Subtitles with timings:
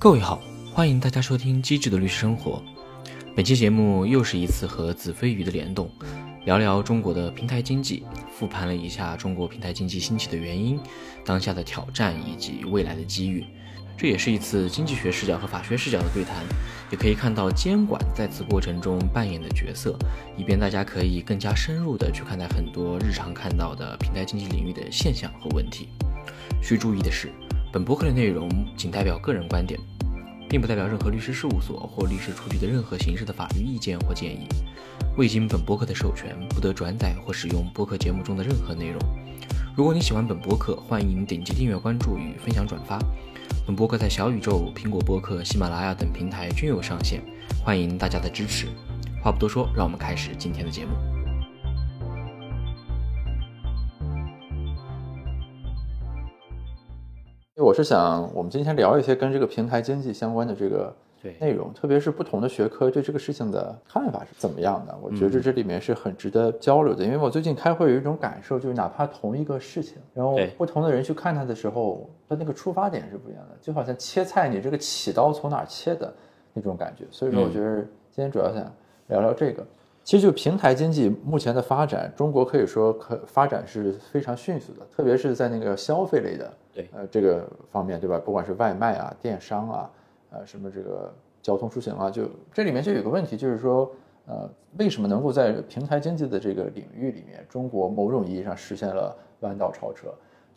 [0.00, 0.40] 各位好，
[0.72, 2.62] 欢迎大家收听《机智的律师生活》。
[3.34, 5.90] 本期节目又是一次和子非鱼的联动，
[6.44, 10.78] 聊聊中国的平台经济，复盘了一下中国平台经济兴起的原因、
[11.24, 13.44] 当下的挑战以及未来的机遇。
[13.96, 16.44] 这也是一次经济学视角和法学视角的对谈，
[16.92, 19.98] 也可以看到监管在此过程中扮演的角色，
[20.36, 25.88] 以便大家可以更加深入的去看待很多日常看到的平台经济领域的现象和问题。
[26.62, 27.32] 需注意的是，
[27.70, 29.78] 本博客的内容仅代表个人观点，
[30.48, 34.48] 并不代表任何律师事务所或律师出具的任何形式的法律意见或建议。
[35.18, 38.98] 未经本博客的授权，不得转载或使用播客节目中的任何内容。
[39.76, 42.98] 如果你喜欢本博客，欢迎点击订阅、关注与分享转发。
[43.66, 47.22] 本播客在小宇宙、苹果播客、喜马拉雅等平台均有上线，
[47.62, 48.66] 欢迎大家的支持。
[49.22, 51.17] 话不多说，让我们开始今天的节目。
[57.68, 60.90] 我是想，我们今天聊一些跟这个平台经济相关的这个
[61.38, 64.98] 内容，特别是不同的学科对这个事情的看法是怎么样的。
[65.02, 76.10] 我觉得这里面是很值得交流的，因为我最近开会有一种感受，就是哪怕同一个事情，然后不同的人去看它的时候，它那个出发点是不一样的，就好像切菜，你这个起刀从哪儿切的
[76.54, 77.04] 那种感觉。
[77.10, 78.64] 所以说，我觉得今天主要想
[79.08, 79.62] 聊聊这个。
[80.08, 88.18] 其实就平台经济目前的发展，中国可以说可发展是非常迅速的，特别是在那个消费类的对呃这个方面，对吧？
[88.18, 89.90] 不管是外卖啊、电商啊，
[90.30, 93.92] 呃什么这个交通出行啊，就这里面就有个问题，就是说，
[94.24, 94.48] 呃，
[94.78, 100.08] 为什么能够在平台经济的这个领域里面，中国某种意义上实现了弯道超车？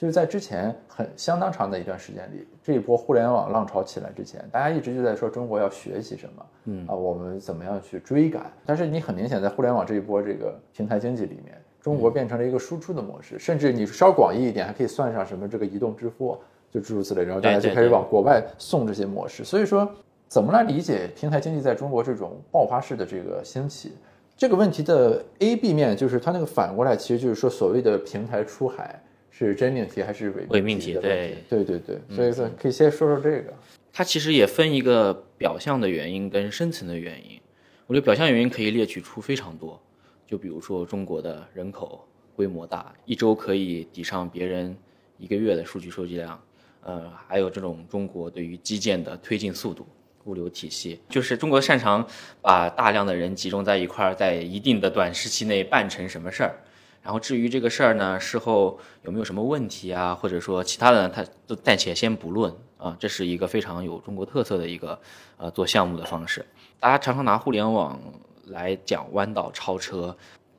[0.02, 8.52] 就是在之前很相当长的一段时间里，这一波互联网浪潮起来之前，大家一直就在说中国要学习什么，嗯啊，我们怎么样去追赶？
[8.66, 16.36] 但是你很明显在互联网这一波这个平台经济里面，中国变成了一个输出的模式，甚至你稍广义一点，还可以算上什么这个移动支付，
[16.72, 19.44] 就诸如此类，然后大家就开始往国外送这些模式。
[19.44, 19.88] 所以说，
[20.28, 23.92] 怎么来理解平台经济在中国这种爆发式的这个兴起？
[24.36, 29.00] 这个问题的 A、B 面就是它那个反过来，其实就是说所谓的平台出海
[29.48, 30.94] 是真命题还是伪伪命题？
[30.94, 33.54] 对对对对，所以说可以先说说这个。
[33.94, 37.40] 它其实也分一个表象的原因跟深层的原因。
[37.88, 39.82] 我觉得表象原因可以列举出非常多，
[40.26, 44.76] 就比如说中国的人口规模大，一周可以抵上别人
[45.18, 46.42] 一个月的数据收集量，
[46.84, 49.88] 呃，还有这种中国对于基建的推进速度。
[50.26, 52.08] 物流体系就是中国擅长
[52.44, 56.56] 把大量的人集中在一块儿，在一定的短时期内办成什么事儿，
[57.04, 65.00] 然后至于这个事儿呢，事后有没有什么问题啊，或者说其他的，他都暂且先不论啊，这是一个非常有中国特色的一个
[65.38, 66.46] 呃做项目的方式。
[66.80, 68.00] 大家常常拿互联网
[68.46, 70.16] 来讲弯道超车，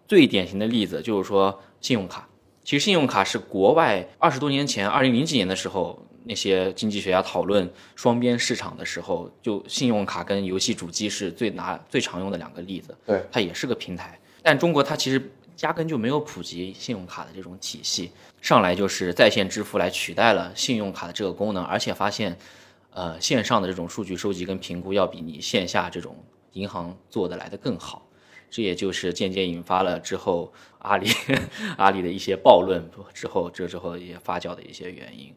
[0.08, 2.28] 最典型的例子就是说信用卡。
[2.64, 12.96] 其实信用卡是国外二十多年前，二零零几年的时候，那些经济学家讨论双边市场的时候，就信用卡跟游戏主机是最拿最常用的两个例子。
[13.04, 22.36] 对，它也是个平台，但中国它其实压根就没有普及信用卡的这种体系，上来就是在线支付来取代了信用卡的这个功能，而且发现，
[22.90, 26.16] 呃，线上的这种数据收集跟评估要比你线下这种
[26.52, 28.06] 银行做的来的更好。
[28.50, 31.08] 这也就是间接引发了之后阿里
[31.78, 35.34] 阿里的一些暴论之后，这之后也发酵的一些原因。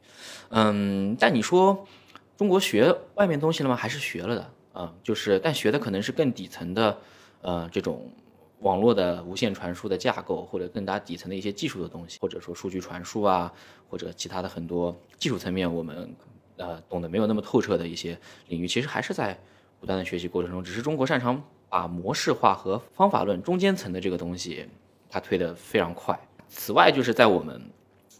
[0.49, 1.87] 嗯，但你说
[2.35, 3.75] 中国学外面东西了吗？
[3.75, 6.99] 还是学了的啊、就是但学的可能是更底层的，
[7.41, 8.11] 呃，这种
[8.59, 13.51] 网络的无线传输的架构，或者更加底层的一些技术的东西，或者说数据传输啊，
[13.89, 16.16] 或者其他的很多技术层面我们
[16.57, 18.17] 呃懂得没有那么透彻的一些
[18.47, 19.38] 领域，其实还是在
[19.79, 24.66] 不断的学习过程中，只是中国擅长把模式化和方法论中间层的这个东西，
[25.09, 26.17] 它推得非常快。
[26.47, 27.61] 此外，就是在我们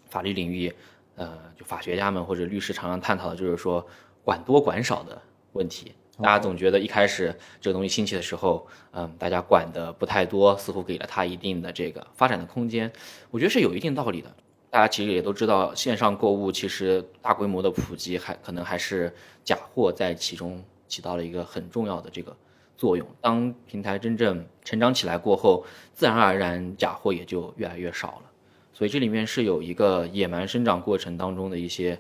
[0.10, 0.74] 法律领域，
[1.16, 3.86] 呃，就法学家们或者律师常常探讨的就是说
[4.24, 5.20] 管多管少的
[5.54, 5.94] 问题。
[6.22, 12.92] 大家总觉得一开始这个东西兴起的时候，嗯，大家管的不太多，似乎给了它一定的这个发展的空间。
[13.32, 14.34] 我觉得是有一定道理的。
[14.70, 19.14] 大家其实也都知道，线上购物其实大规模的普及还可能还是
[19.44, 22.36] 假货在其中起到了一个很重要的这个
[22.78, 23.06] 作用。
[23.20, 28.32] 当平台真正成长起来过后，自然而然假货也就越来越少了。
[28.74, 32.00] 所以这里面是有一个野蛮生长过程当中的一些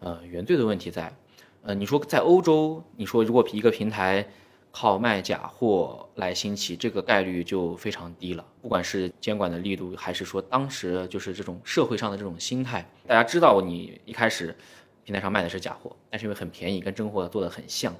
[0.00, 1.14] 呃原罪的问题在。
[1.62, 4.26] 呃，你说在欧洲，你说如果一个平台
[4.70, 8.44] 靠卖假货来兴起，这个概率就非常低了。
[8.62, 14.54] 不管是监管的力度，还是说当时就是这种社会上的这种心态，大家知道你一开始
[15.04, 17.94] 平台上卖的是假货，但是因为很便宜，跟真货做的很像，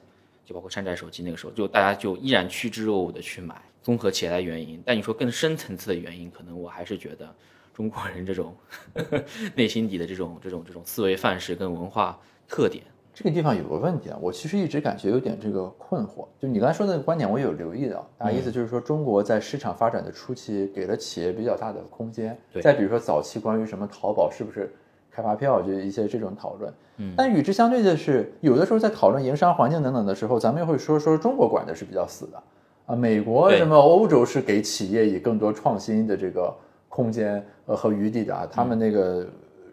[0.45, 3.61] 就包括山寨手机那个时候，就大家就依然趋之若鹜的去买。
[3.83, 7.35] 综合起来原因，但你说更深层次的原因，可能我还是觉得
[7.73, 8.55] 中国人这种
[9.57, 16.27] 内心底的这种这种这种思维范式跟文化特点，这个地方有个问题啊，我其实一直感觉有点这个困惑。
[16.39, 22.39] 就你刚才说的那个观点，我有留意到，大概意思就是说，中国在市场发展的初期给了企业比较大的空间。
[22.53, 24.73] 对再比如说早期关于什么淘宝是不是
[25.11, 26.73] 开发票，就一些这种讨论。
[26.99, 27.13] 嗯。
[27.17, 32.43] 但与之相对的是，有的时候在讨论营商环境等等的时候，咱们又会说说中国管的是比较死的
[32.87, 36.55] 啊，美国什么欧洲是给企业以更多创新的这个
[36.89, 39.27] 空间呃和余地的啊，他们那个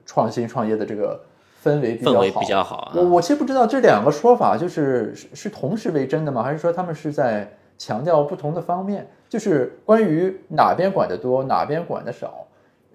[0.06, 1.19] 创新创业的这个
[1.68, 2.18] 氛围比较好。
[2.18, 6.42] 氛围比较好啊我我其实不知道这两个说法就是是是同时为真的吗？
[6.42, 9.08] 还是说他们是在强调不同的方面？
[9.30, 12.48] 就是关于哪边管得多，哪边管得少，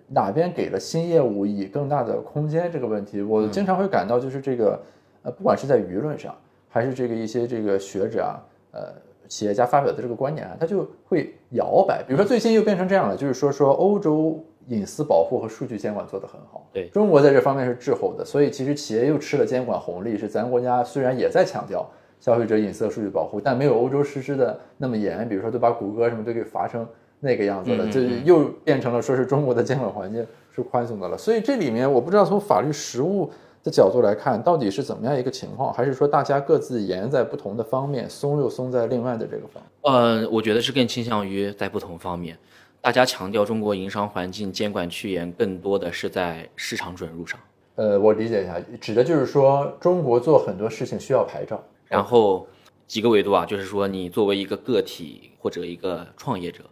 [0.09, 4.81] 哪边给了新业务以更大的空间这个问题，我经常会感到就是这个
[5.23, 6.35] 呃，不管是在舆论上，
[6.69, 8.41] 还是这个一些这个学者啊，
[8.73, 8.81] 呃。
[9.29, 12.03] 企业家发表的这个观点啊，他就会摇摆。
[12.03, 20.17] 比如说最近又变成这样了，就是说说欧洲隐私保护和数据监管做得很好，对中国在这方面是滞后的，所以其实企业又吃了监管红利。
[20.17, 21.88] 是咱国家虽然也在强调
[22.20, 25.29] 消费者隐私和数据保护，但没有欧洲实施的那么严。
[25.29, 26.87] 比如说都把谷歌什么都给罚成
[27.20, 31.19] 那个样子了，嗯嗯就又变成了说是中国的监管环境是宽松的了。
[31.19, 33.31] 所以这里面我不知道从法律实务
[33.64, 39.93] 的角度来看，到底是怎么样一个情况，还是说大家各自严在不同的方面，松又松在另外的这个方面？
[39.94, 42.37] 呃，我觉得是更倾向于在不同方面，
[42.82, 47.38] 大家强调中国营商环境监管趋严，更多的是在市场准入上。
[47.76, 51.64] 呃，我理解一下，指的就是说中国做很多事情需要牌照。
[51.87, 52.44] 然后
[52.88, 56.64] 几个维度啊，就是说你作为一个个体或者一个创业者，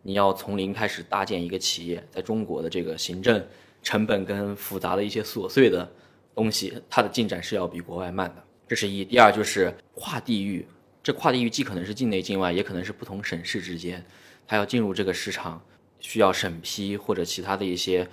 [0.00, 3.44] 你要从零开始搭建一个企业，在中国的这个行政
[3.82, 5.86] 成本跟复杂的一些琐碎的
[6.34, 8.42] 东西，它的进展是要比国外慢的。
[8.66, 9.04] 这是一。
[9.04, 10.66] 第二就是跨地域，
[11.02, 14.02] 这跨地域既可能是境内境外，也可能是不同省市之间，
[14.50, 15.62] 它要进入这个市场
[16.00, 18.08] 需要审批或者其他的一些。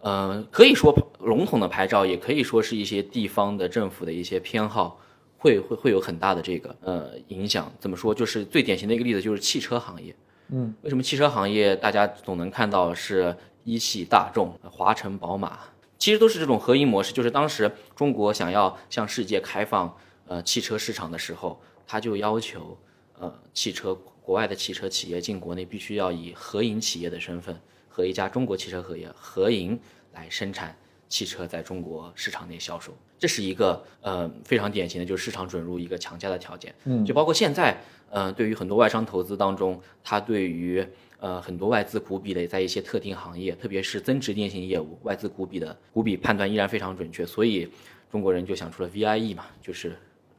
[0.00, 0.90] 呃，可以说
[1.20, 4.98] 笼统的牌照，也可以说是一些地方的政府的一些偏好，
[5.36, 7.70] 会会会有很大的这个呃影响。
[7.78, 8.14] 怎么说？
[8.14, 10.16] 就是最典型的一个例子就是汽车行业。
[10.48, 15.58] 嗯，为什么汽车行业大家总能看到是一汽大众、华晨宝马，
[15.98, 17.12] 其实都是这种合营模式。
[17.12, 19.94] 就是当时中国想要向世界开放
[20.26, 22.78] 呃汽车市场的时候，他就要求
[23.18, 27.54] 呃汽车国外的汽车企业进国内必须要以合营企业的身份
[27.88, 29.78] 和一家中国汽车合业合营
[30.12, 30.76] 来生产
[31.08, 36.74] 汽车在中国市场内销售，这是一个呃非常典型的，就是市场准入一个强加的条件。
[36.84, 37.76] 嗯就包括现在，
[38.08, 40.82] 呃，对于很多外商投资当中，它对于
[41.18, 47.68] 呃很多外资股比的在一些特定行业，特别是增值电信业务，外资股比的股比判断依然非常准确，所以
[48.10, 49.94] 中国人就想出了 VIE 嘛，就是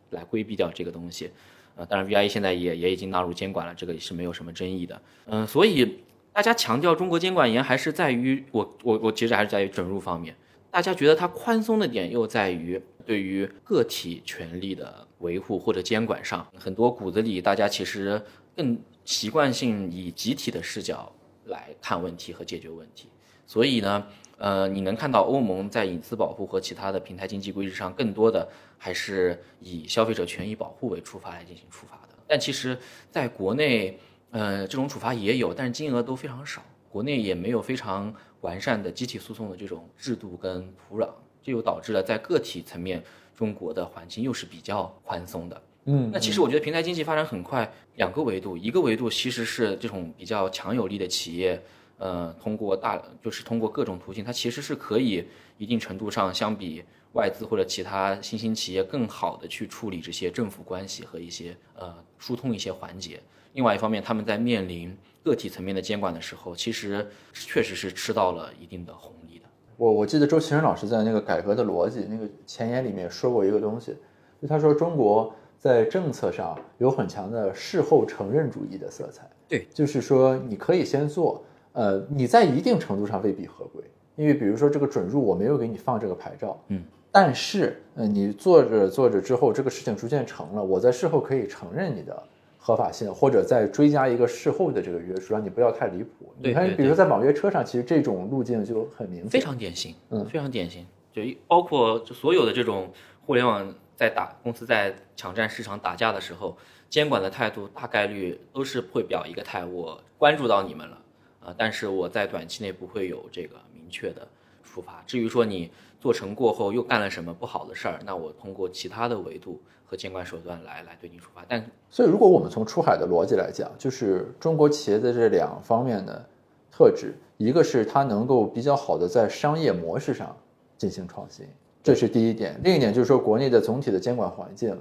[0.10, 1.30] 来规避掉这个东西。
[1.76, 5.02] 呃，当然 VIE 现在也也已经纳入监管了，这个是没有什么争议的。
[5.26, 6.00] 嗯、所以
[6.32, 10.36] 大家强调中国监管严，还是在于我我我其实还是在于准入方面。
[10.72, 18.20] 大家觉得它宽松的点又在于对于个体权利的维护或者监管上，很多骨子里大家其实
[18.56, 21.12] 更习惯性以集体的视角
[21.46, 23.08] 来看问题和解决问题。
[23.46, 28.48] 所以呢，呃，你能看到欧盟在隐私保护和其他的平台经济规制上，更多的
[28.84, 32.14] 还是以消费者权益保护为出发来进行处罚的。
[32.28, 32.78] 但其实
[33.10, 33.98] 在国内，
[34.32, 36.62] 呃，这种处罚也有，但是金额都非常少。
[36.90, 41.08] 国内也没有非常完善的集体诉讼的这种制度跟土壤，
[41.42, 43.02] 这就导致了在个体层面，
[43.34, 45.62] 中国的环境又是比较宽松的。
[45.86, 51.62] 嗯那其实我觉得平台经济发展很快，两个维度，一个维度其实是这种比较强有力的企业，
[51.98, 55.26] 呃，通过大就是通过各种途径，它其实是可以
[55.58, 56.84] 一定程度上相比
[57.14, 63.20] 外资或者其他新兴企业更好的去处理这些政府关系和一些呃疏通一些环节。
[63.54, 69.46] 另外一方面，他们在面临个体层面的监管的时候，其实确实是吃到了一定的红利的。
[69.78, 73.96] 我我记得周其仁老师在那个《改革的逻辑》那个前言里面说过一个东西，
[74.42, 79.30] 就他说中国在政策上有很强的事后承认主义的色彩。
[79.48, 81.44] 对，就是说你可以先做，
[81.74, 83.84] 呃，你在一定程度上未必合规，
[84.16, 92.22] 因为比如说这个准入我没有给你放这个牌照，嗯，但是呃你做着做着之后，这个事情逐渐成了，我在事后可以承认你的。
[92.66, 96.34] 合法性，或者再追加一个事后的这个约束，让你不要太离谱。
[96.40, 100.88] 你看，比如说在网约车上，其实这种路径就很明显，非常典型，嗯非常典型。
[101.12, 102.90] 就包括就所有的这种
[103.26, 106.56] 互联网在打公司在抢占市场打架的时候，
[106.90, 110.98] 监管的态度大概率都是会表一个态，我关注到你们了
[111.42, 114.26] 啊、但是我在短期内不会有这个明确的
[114.64, 115.04] 处罚。
[115.06, 115.70] 至于说你
[116.04, 121.46] 做成过后又干了什么不好的事儿，那我通过其他的维度和监管手段来来对你处罚。
[121.48, 126.22] 但所以，如果我们从出海的逻辑来讲，就是中国企业的这两方面的
[126.70, 130.36] 特质，一个是它能够比较好的在商业模式上
[130.78, 131.46] 进行创新，
[131.82, 132.60] 这是第一点。
[132.66, 134.78] 另一点就是说，国内的总体的监管环境，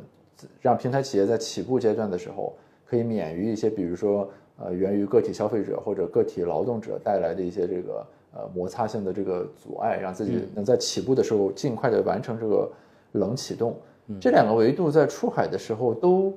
[0.61, 2.53] 让平台企业在起步阶段的时候，
[2.85, 12.71] 可以免于一些，比如说，呃，源于个体消费者或者个体劳动者带来的一些这个呃摩擦性的这个阻碍，让自己能在起步的时候尽快的完成这个
[13.13, 13.77] 冷启动。
[14.21, 16.37] 这两个维度在出海的时候都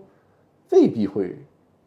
[0.69, 1.35] 未必会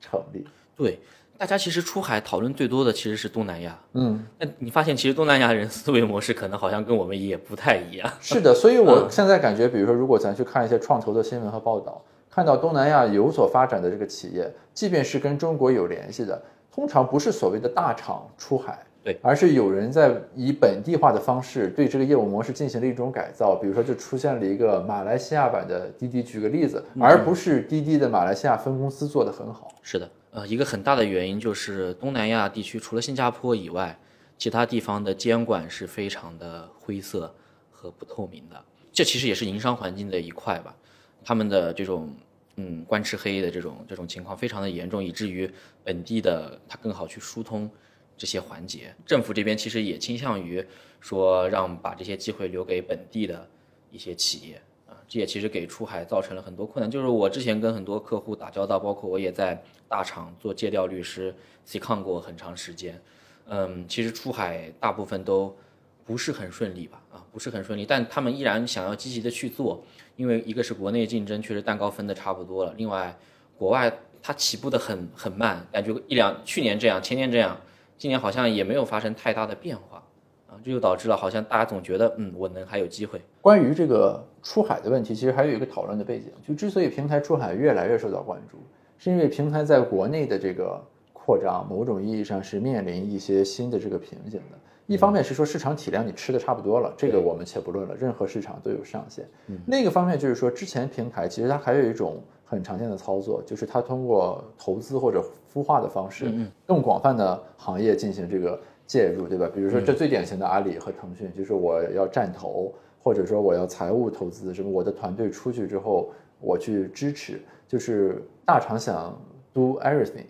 [0.01, 0.45] 成立。
[0.77, 0.99] 对，
[1.39, 3.79] 大家其实出海讨论最多的其实是东南亚。
[3.95, 8.11] 嗯，那你发现其实东南亚人思维模式可能好像跟我们也不太一样。
[8.21, 18.85] 是的，所以我现在感觉，比如说，如果咱去看一些创投的新闻和报道，看到东南亚有所发展的这个企业，即便是跟中国有联系的，通常不是所谓的大厂出海。
[19.09, 29.73] 对，而是有人在以本地化的方式对这个业务模式进行了一种改造，比如说就出现了一个马来西亚版的滴滴，举个例子，而不是滴滴的马来西亚分公司做得很好。
[29.83, 33.99] 是的，呃，一个很大的原因就是东南亚地区除了新加坡以外，
[34.37, 37.35] 其他地方的监管是非常的灰色
[37.71, 38.63] 和不透明的，
[38.93, 40.77] 这其实也是营商环境的一块吧。
[41.25, 42.15] 他们的这种
[42.57, 45.51] 嗯官吃黑的这种这种情况非常的严重，以至于
[45.83, 47.71] 本地的它更好去疏通。
[48.19, 50.63] 这些环节，政府这边其实也倾向于
[51.01, 53.49] 说让把这些机会留给本地的
[53.93, 56.91] 一些企业啊，这也其实给出海造成了很多困难。
[56.91, 61.33] 就是我之前跟很多客户打交道，包括我也在大厂做借调律师
[61.65, 63.01] ，C 抗过很长时间。
[63.47, 65.57] 嗯，其实出海大部分都
[66.05, 67.01] 不是很顺利吧？
[67.13, 69.83] 啊，不是很顺利，但他们依然想要积极的去做，
[70.17, 73.17] 因为一个是国内竞争确实蛋糕分的差不多了，另外
[73.57, 77.57] 国外它起步的很很慢，感觉一两去年这样，前年这样。
[77.99, 80.01] 今年好像也没有发生太大的变化，
[80.47, 83.21] 啊，这就导致了好像大家总觉得，嗯，我能还有机会。
[83.41, 88.59] 关于这个出海的问题，其实还有一个讨论的背景，就之所以平台出海越来越受到关注，
[88.99, 90.81] 是因为平台在国内的这个
[91.13, 94.57] 扩张，某种意义上是面临一些新的这个瓶颈的。
[94.87, 99.29] 一方面是说市场体量你吃的差不多了，这个我们且不论了，任何市场都有上限。
[99.67, 102.23] 另一个方面就是说，之前平台其实它还有一种。
[102.49, 106.33] 很常见的操作就是它通过投资或者孵化的方式，
[106.67, 109.51] 更广泛的行业进行这个介入，对吧？
[109.55, 119.15] 比如说这最典型的阿里和腾讯，就是我要站投，或者说我要财务投资，什么我的团队出去之后我去支持，就是大厂想
[119.53, 120.25] do everything。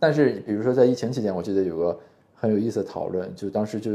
[0.00, 2.00] 但是比如说在疫情期间，我记得有个
[2.34, 3.90] 很有意思的讨论，就当时就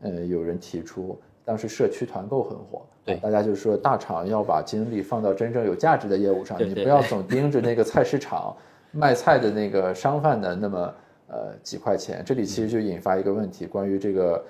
[0.00, 1.18] 呃有人提出。
[1.44, 8.56] 当时社区团购很火，对，大家就说大厂要把精力放到真正有价值的业务上，你不要总盯着那个菜市场
[8.92, 10.94] 卖菜的那个商贩的那么
[11.26, 12.22] 呃几块钱。
[12.24, 14.44] 这里其实就引发一个问题，关于这个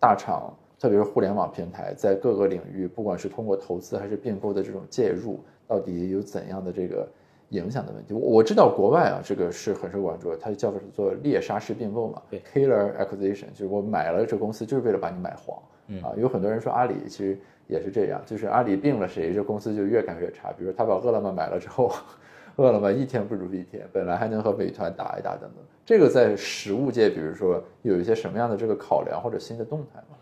[0.00, 5.38] 大厂，特别是互联网平台在各个领域，不管是通过投资还是并购的这种介入，
[5.68, 7.08] 到底有怎样的这个
[7.50, 8.12] 影响的问题？
[8.12, 15.56] 我我知道国外啊，这个是很受关注，它叫做猎杀式并购嘛，对，killer acquisition，就是我买了这公司就是为了把你买黄。
[16.02, 20.52] 啊，有很多人说阿里其实也是这样，就是阿里并了谁，这公司就越干越差。
[20.52, 21.92] 比如他把饿了么买了之后，
[22.56, 25.64] 饿了么一天不如一天，本来还能和美团打一打等等。
[25.84, 30.16] 这个在实物界，比如说有一些什么样的这个考量或者新的动态吗？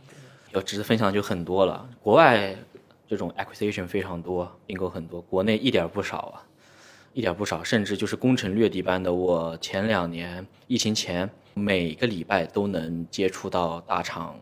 [0.51, 1.89] 要值得分享就很多了。
[2.03, 2.55] 国外
[3.07, 6.43] 这种 acquisition 非常多，并购很多，国内一点不少啊，
[7.13, 9.13] 一点不少，甚至就是攻城略地般的。
[9.13, 14.35] 我前两年疫情前，每个礼拜都能接触到大厂。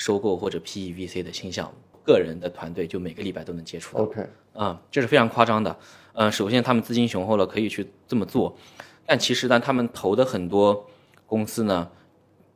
[0.00, 4.04] 收购或者 PEVC 的新项目，个人的团队就每个礼拜都能接触到。
[4.04, 5.76] OK，啊，这是非常夸张的。
[6.14, 8.56] 嗯，首先他们资金雄厚了，可以去这么做。
[9.04, 10.86] 但其实呢，他们投的很多
[11.26, 11.86] 公司呢，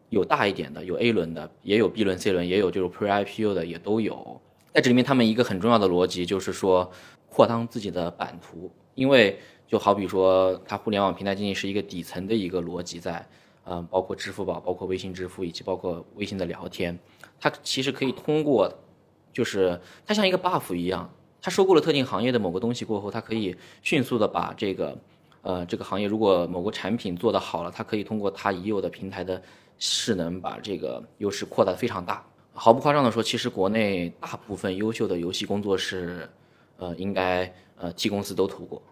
[0.09, 4.41] 有大一点的，有 A 轮的，也有 B 轮、C 轮，也有就是 Pre IPO 的，也都有。
[4.73, 6.91] 在这里面，他们一个很重要的逻辑就是说，
[7.29, 8.73] 扩张自己的版图。
[8.95, 13.29] 因为就好比说，它互联网平台经济是一个底层的一个逻辑在，
[13.67, 16.99] 嗯，包括支付宝、包括微信支付以及包括微信的聊天。
[17.45, 18.73] 它其实可以通过，
[19.31, 21.11] 就是它像一个 buff 一样，
[21.43, 24.97] 它收购了特定行业的某个东西过后，它可以迅速的把这个，
[25.43, 29.43] 呃，这个行业如果某个产品做得好了，它可以通过它已有的平台的
[29.79, 32.25] 势能，把这个优势扩大非常大。
[32.55, 36.27] 毫不夸张的说，其实国内大部分优秀的游戏工作室，
[36.79, 38.83] 呃，应该呃 T 公司都投过，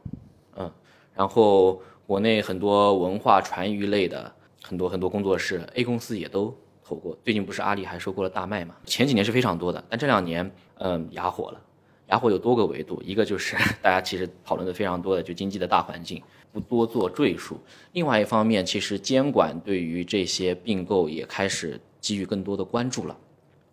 [0.57, 0.71] 嗯，
[1.15, 4.31] 然后国内很多文化传娱类的
[4.63, 6.55] 很多很多工作室，A 公司也都。
[6.85, 8.75] 投过，最近不是阿里还收购了大麦嘛？
[8.85, 11.61] 前几年是非常多的，但这两年，嗯，哑火了。
[12.09, 16.23] 哑火有多个维度，一个就是 大家其实讨论的非常多的，就经济的大环境，
[16.53, 17.59] 不多做赘述。
[17.93, 23.17] 另外一方面，其实监管对于这些并购也开始给予更多的关注了。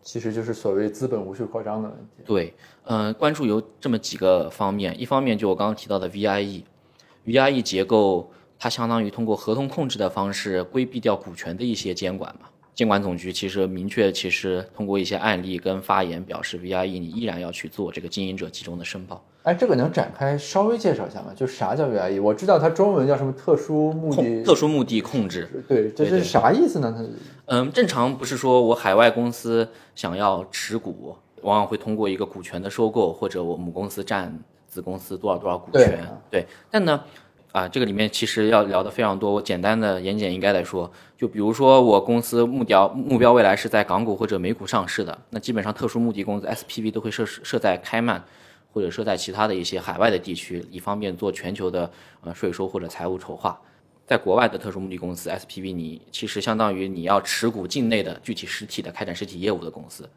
[0.02, 2.24] 其实就是所谓资本无序扩张的问题。
[2.24, 2.54] 对，
[2.86, 12.48] 嗯，关注有这么几个方面，一方面就我刚刚提到的 VIE，VIE 结构，它相当于通过合同控制的方式规避掉股权的一些监管嘛。
[12.80, 19.22] 监管总局其实明确，其实通过一些案例跟发言表示，VIE 你依然要去做这个经营者集中的申报。
[19.44, 21.34] 哎，这个能展开稍微介绍一下吗？
[21.36, 22.22] 就啥叫 VIE？
[22.22, 25.66] 我知道它中文叫什么特殊目的，特殊目的控制。
[25.68, 26.96] 对，这是啥意思呢？
[26.98, 27.04] 它
[27.48, 34.34] 嗯，正常不是说我海外公司想要持股，往往会通过一个股权的收购，或者我母公司占
[34.70, 36.00] 子公司多少多少股权。
[36.32, 37.04] 对，但呢。
[37.52, 39.32] 啊，这个里面其实要聊的非常多。
[39.34, 48.24] 我简单的言简意赅来说，就比如说我公司目标目标未来是在港股或者美股上市的，那基本上特殊目的公司 SPV 都会设设在开曼，
[48.72, 51.92] 或者设在其他的一些海外的地区，以方便做全球的
[52.22, 53.60] 呃税收或者财务筹划。
[54.06, 60.08] 在国外的特殊目的公司 SPV，你其实相当于你要持股境内的具体实体的开展实体业务的公司，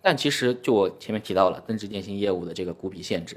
[0.00, 3.36] 但其实就我前面提到了增值电信业务的这个股比限制。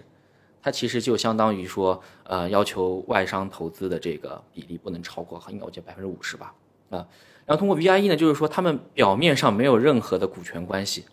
[0.64, 6.54] 它其实就相当于说，呃，要求外商投资的这个比例不能超过，应该我记得百分之五十吧，
[6.92, 7.08] 啊，
[7.46, 11.06] 然后通过 VIE 呢，就是说他们表面上没有任何的股权关系，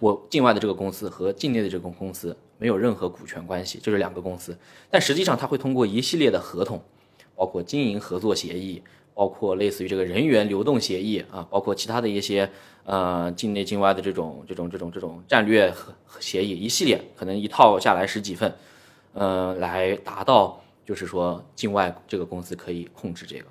[0.00, 4.54] 我境外的这个公司和境内的这个公司没有任何股权关系，就是两个公司，
[4.90, 6.82] 但实际上它会通过一系列的合同，
[7.34, 8.82] 包括经营合作协议，
[9.14, 12.50] 包括类似于这个人员流动协议啊，包括其他的一些
[12.84, 15.72] 呃境内境外的这种这种这种这种战略
[16.18, 18.54] 协议，一系列可能一套下来十几份。
[19.12, 23.46] 呃，来达到就是说境外这个公司可以控制这个，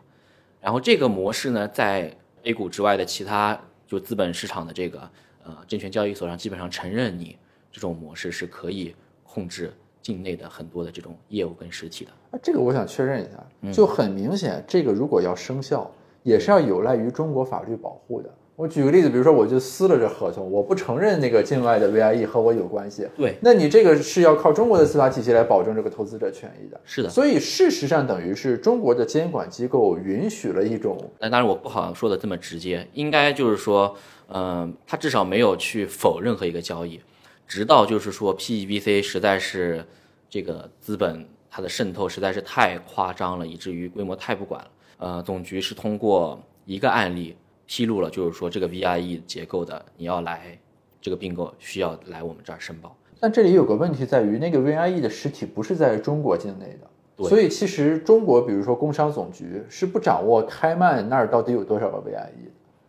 [0.61, 5.09] 然后这个模式呢，在 A 股之外的其他就资本市场的这个
[5.43, 7.37] 呃证券交易所上，基本上承认你
[7.71, 12.11] 这种模式是可以控制境内的很多的这种业务跟实体的。
[12.31, 15.89] 啊，这个我想确认一下，就很明显，这个如果要生效，
[16.23, 18.33] 也是要有赖于中国法律保护的。
[18.59, 23.07] 我举个例子，比如说我就撕了这合同，我不承认那个境外的 VIE 和我有关系。
[23.15, 26.77] 对，那你这个是要靠中国的司法体系来保证这个投资者权益的。
[26.83, 30.97] 是的，所以事实上等于是中国的监管机构允许了一种。
[31.19, 33.95] 那当然我不好说的这么直接，应该就是说，
[34.27, 36.99] 嗯，他至少没有去否任何一个交易，
[37.47, 39.85] 直到就是说 PEBC 实在是
[40.29, 44.67] 这个资本它的渗透实在是太夸张了，以至于规模太不管了。
[44.97, 47.37] 呃，总局是通过一个案例。
[47.71, 50.57] 披露了，就是说这个 VIE 结构的，你要来
[50.99, 52.97] 这个并购需要来我们这儿申报。
[53.19, 62.11] 但这里有个问题在于，那个 VIE 的实体不是在中国境内的，所以其实中国，比如说工商总局是不掌握开曼那儿到底有多少个 VIE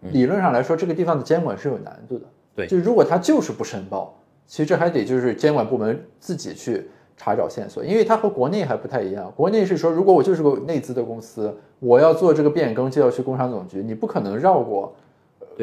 [0.02, 0.10] 的。
[0.12, 2.24] 理论上来说，这个地方的监管是有难度的。
[2.56, 6.88] 对，就如果他就是不申报，其实这还得就是监管部门自己去。
[7.22, 9.30] 查找线索，因为它和国内还不太一样。
[9.36, 14.94] 国内是说，如果我就是个内资的公司，我要做这个变更，就要去工商总局，你不可能绕过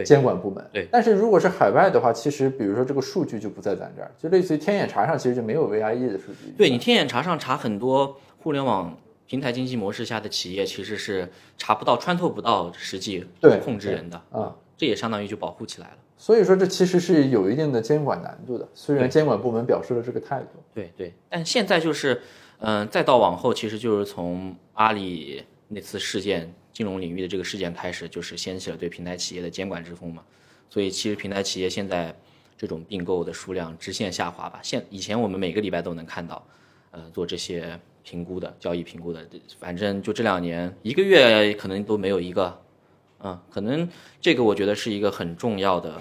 [0.04, 0.64] 监管部门。
[0.74, 0.88] 对。
[0.92, 6.52] 但是如果是海外的话，其实比如说这个数据就不在咱这儿，就类似于天眼查上其实就没有 VIE 的数据。
[6.58, 11.28] 对你天眼查上查很多互联网平台经济模式下的企业，其实是
[11.58, 13.26] 查不到、穿透不到实际
[13.64, 15.98] 控制人的啊，这也相当于就保护起来了。
[16.20, 18.68] 所以说，这其实是有一定的监管难度的。
[18.74, 22.20] 虽然监管部门表示了这个态度，对对，但现在就是，
[22.58, 30.24] 嗯，再到往后，其实就是从阿里那次事件，金融领域的这个事件开始，就是掀起了对平台企业的监管之风嘛。
[30.70, 32.16] 所以，其实平台企业现在
[32.58, 34.60] 这种并购的数量直线下滑吧。
[34.64, 36.46] 现以前我们每个礼拜都能看到，
[36.92, 39.28] 呃，做这些评估的交易评估的，
[39.60, 42.62] 反正就这两年一个月可能都没有一个。
[43.20, 43.90] 嗯，可能
[44.22, 46.00] 这个我觉得是一个很重要的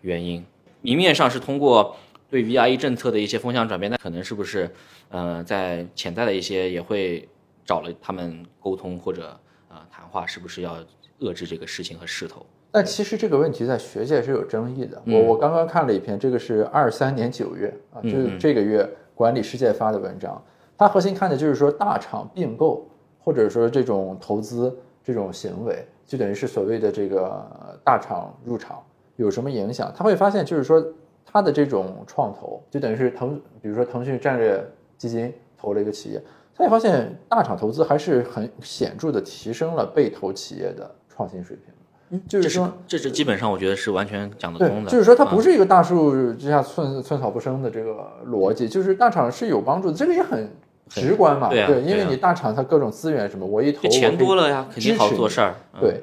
[0.00, 0.42] 原因。
[0.80, 1.94] 明面上是通过
[2.30, 4.74] 对 VIE 政策的一些风向转变，那可能是不是，
[5.10, 7.28] 呃，在潜在的一些也会
[7.66, 10.78] 找了他们沟通或者呃谈话，是不是要
[11.20, 12.46] 遏制这个事情和势头？
[12.70, 15.02] 但其实这个问题在学界是有争议的。
[15.06, 20.42] 我我刚刚看了一篇，这个是二三年九月啊，就是这个月管理世界发的文章，
[20.78, 22.86] 它核心看的就是说大厂并购
[23.18, 25.84] 或者说这种投资这种行为。
[26.04, 27.44] 就等于是所谓的这个
[27.82, 28.80] 大厂入场
[29.16, 29.92] 有什么影响？
[29.96, 30.80] 他会发现，就是说
[31.24, 34.64] 他的这种创投，就等于是腾，比如说腾讯战略
[34.96, 36.22] 基金投了一个企业，
[36.56, 41.66] 他也发现大厂投资还是很显著的提升了被投企业的创新水平。
[42.10, 44.90] 嗯，就是说，这是基本上我觉得是完全讲得通的。
[44.90, 50.48] 就是说，它不是一个大树之下寸寸草不生的这个逻辑，就是大厂是有帮助的，这个也很。
[50.88, 55.52] 直观嘛，对，因为你大厂它各种资源什么，我一投钱多了呀，肯定好做事儿。
[55.80, 56.00] 对，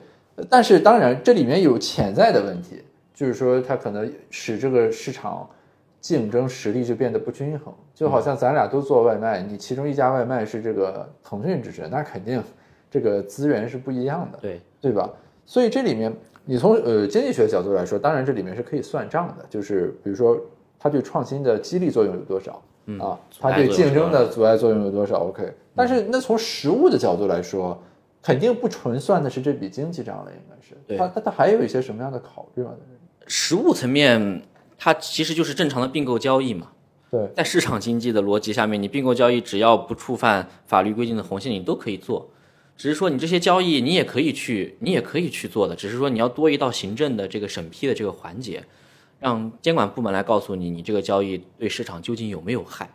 [0.49, 5.49] 但是当然这里面有潜在的问题，就是说它可能使这个市场
[6.03, 7.73] 竞争实力就变得不均衡。
[7.95, 12.43] 就好像咱俩都做外卖，你其中一家外卖是这个腾讯支持，那肯定
[12.91, 15.09] 这个资源是不一样的，对对吧？
[15.45, 16.13] 所以这里面
[16.43, 20.37] 你从呃经济学角度来说，当然这里面是可以算账的，就是比如说
[20.77, 22.61] 它对创新的激励作用有多少。
[22.99, 27.81] 啊，它对竞争的阻碍作用有多少？OK，但是那从实物的角度来说，
[28.21, 30.97] 肯定不纯算的是这笔经济账了，应该是。
[30.97, 32.71] 它它它还有一些什么样的考虑吗？
[32.71, 34.41] 在这里实物层面，
[34.77, 36.71] 它其实就是正常的并购交易嘛。
[37.11, 42.29] 对，在市场经济的逻辑下面，你并购交易只要不触犯法律规定的红线，你都可以做。
[42.75, 48.63] 只是说你这些交易你也可以去，你也可以去做的，只是说你要多一道行政的这个审批的这个环节，
[49.19, 52.89] 让监管部门来告诉你，你这个交易对市场究竟有没有害。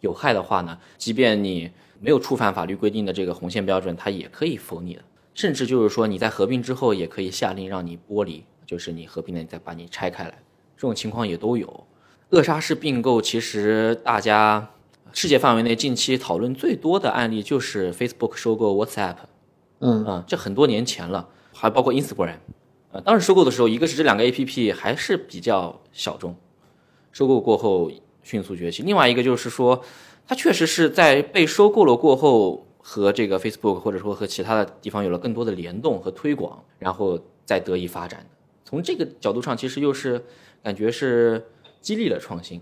[0.00, 5.02] 有害的话呢，即便你没有触犯法律规定的这个红线标准，它也可以否你的。
[5.32, 10.53] 甚至就是说你在合并之后，也可以下令让你剥离，就是你合并了，你再把你拆开来，这
[10.84, 11.86] 种情况也都有。
[12.30, 14.70] 扼杀式并购，其实大家
[15.12, 19.16] 世界范围内近期讨论最多的案例就是 Facebook 收购 WhatsApp，
[19.80, 22.36] 嗯啊、这很多年前了，还包括 Instagram，
[22.92, 26.34] 呃，当时收购的时候，一个是这两个 APP 还是比较小众，
[27.12, 27.90] 收购过后
[28.22, 29.84] 迅速崛起；另外一个就是说，
[30.26, 38.26] 它确实是在被收购了过后，和这个 Facebook 或者说和其他的地方有了更多的联动和推广，然后再得以发展的。
[38.64, 40.24] 从这个角度上，其实又是
[40.64, 41.44] 感觉是
[41.80, 42.60] 激励了创新。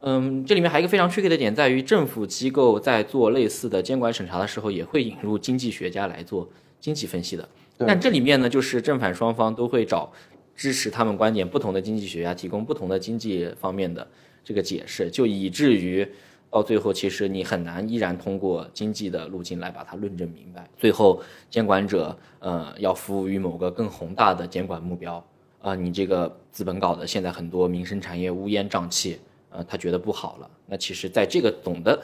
[0.00, 6.48] 嗯，这里面还有一个非常 tricky 的点在于，政府机构在做类似的监管审查的时候，也会引入经济学家来做
[6.80, 7.48] 经济分析的。
[7.78, 10.10] 但这里面呢，就是正反双方都会找
[10.56, 14.04] 支持他们观点不同的经济学家，提供不同的经济方面的
[14.42, 16.08] 这个解释，就以至于
[16.50, 20.68] 到最后，其实你很难依然通过经济的路径来把它论证明白。
[20.76, 25.24] 最后，监管者呃要服务于某个更宏大的监管目标
[25.62, 29.20] 啊、你这个资本搞的现在很多民生产业乌烟瘴气，
[29.50, 30.50] 呃，他觉得不好了。
[30.66, 31.98] 那其实，在这个总的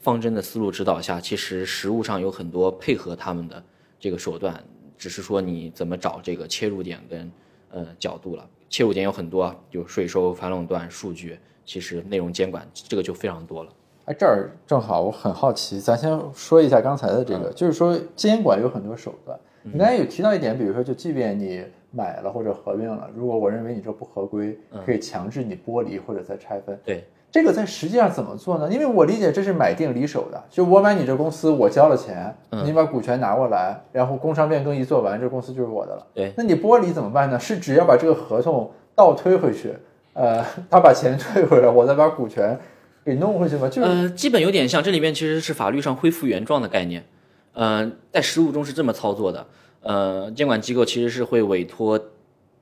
[0.00, 3.62] 方针的思路指导下，其实实务上有很多配合他们的
[3.98, 4.62] 这个手段，
[4.98, 7.32] 只是说你怎么找这个切入点跟
[7.70, 8.46] 呃角度了。
[8.68, 13.72] 切入点有很多啊，有税收、反垄断、数据，其实内容监管这个就非常多了。
[14.04, 19.38] 哎，这儿正好我很好奇，咱先说一下刚才的这个，就是说监管有很多手段。
[19.62, 26.78] 你刚才有提到一点，比如说，就即便你买了或者合并了，如果我认为你这不合规，可以强制你剥离或者再拆分。
[26.84, 28.70] 对，这个在实际上怎么做呢？
[28.70, 36.06] 因为我理解这是买定离手的，就我买你这公司，我交了钱，你把股权拿过来，然后工商变更一做完，这公司就是我的了。
[36.14, 37.38] 对，那你剥离怎么办呢？
[37.38, 39.74] 是只要把这个合同倒推回去，
[40.14, 42.58] 呃，他把钱 退回来，我再把股权
[43.04, 43.68] 给弄回去吗？
[43.68, 47.04] 就是呃，基本有点像，这里面其实是法律上恢复原状的概念。
[47.52, 49.46] 呃，在实务中是这么操作的。
[49.82, 51.98] 呃，监管机构其实是会委托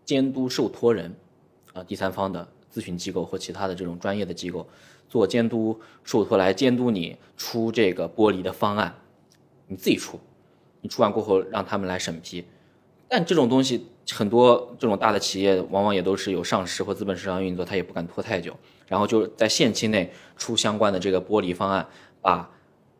[0.05, 1.15] 监督受托人，
[1.73, 4.67] 啊、第三方的咨询机构或其他的这种专业的机构
[5.09, 8.95] 做监督受托来监督你出这个剥离的方案，
[9.67, 10.19] 你自己出，
[10.81, 12.45] 你出完过后让他们来审批。
[13.09, 18.55] 但这种东西很多这种大的企业往往也都是有上市或资本市场运作，它也不敢拖太久，
[18.87, 21.87] 然后就在限期内出相关的这个剥离方案，
[22.21, 22.49] 把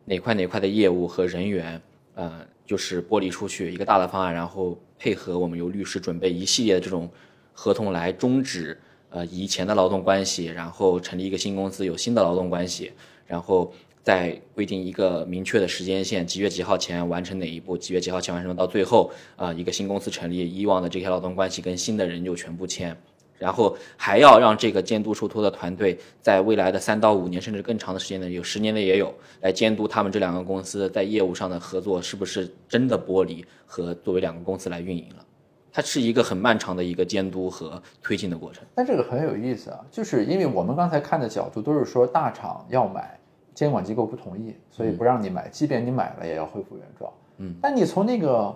[0.09, 1.79] 哪块哪块的业务和人员，
[2.15, 7.07] 呃，就是剥离出去一个大的方案，然后配合我们由律师准备一系列的这种
[7.53, 8.75] 合同来终止
[9.11, 12.91] 呃以前的劳动关系，然后成立一个新公司，有新的劳动关系，
[13.27, 22.97] 然后再规定一个明确的时间线，几月几号前完成哪一步，几月几号前完成，到最后啊、一个新公司成立，以往的这些劳动关系跟新的人就全部签。
[23.39, 35.25] 然后还要让这个监督受托的团队在未来的三到五年甚至更长的时间内，有十年的也有，来监督他们这两个公司在业务上的合作是不是真的剥离和作为两个公司来运营了。
[35.71, 38.65] 它是一个很漫长的一个监督和推进的过程。
[38.75, 43.17] 但这个很有意思啊，就是因为我们刚才看的角度都是说大厂要买，
[43.53, 47.13] 监管机构不同意，所以不让你买，即便你买了也要恢复原状。
[47.37, 48.53] 嗯，但你从那个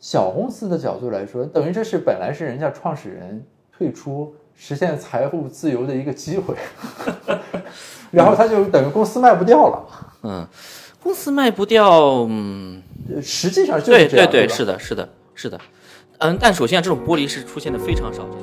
[0.00, 3.42] 小公司的角度来说，等于这是本来是人家创始人
[3.80, 6.54] 退出，实现财务自由的一个机会，
[8.12, 9.88] 然后他就等于公司卖不掉了。
[10.22, 10.46] 嗯，
[11.02, 15.58] 公司卖不掉，嗯，呃实际上就是对这样，对，吧是的，是的，是的。
[16.18, 18.38] 嗯，但首先这种剥离是出现的非常少见。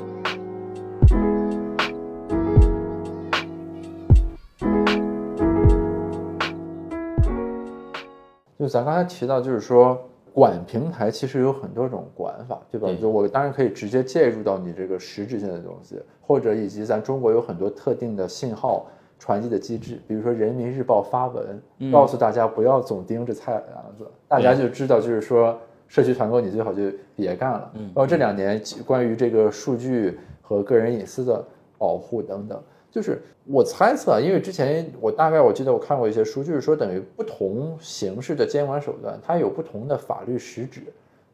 [8.58, 12.88] 就咱刚才提到，就是说管平台其实有很多种管法，对吧？
[13.00, 18.86] 就我当然可以直接介入到你这个实质性的东西，或者以及咱中国有很多特定的信号
[19.18, 21.60] 传递的机制，比如说人民日报发文，
[21.90, 26.82] 告诉大家不要总盯着菜篮子，大家就知道，就是说社区团购你最好就
[27.16, 27.70] 别干了。
[27.74, 31.44] 然后这两年关于这个数据和个人隐私的
[31.76, 32.62] 保护等等。
[32.90, 40.82] 就是我猜测啊，因为之前我大概我记得我看过一些书，就是说等于不同形式的监管手段，它有不同的法律实质，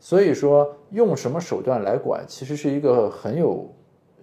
[0.01, 3.69] 所以说用什么手段来管，其实是一个很有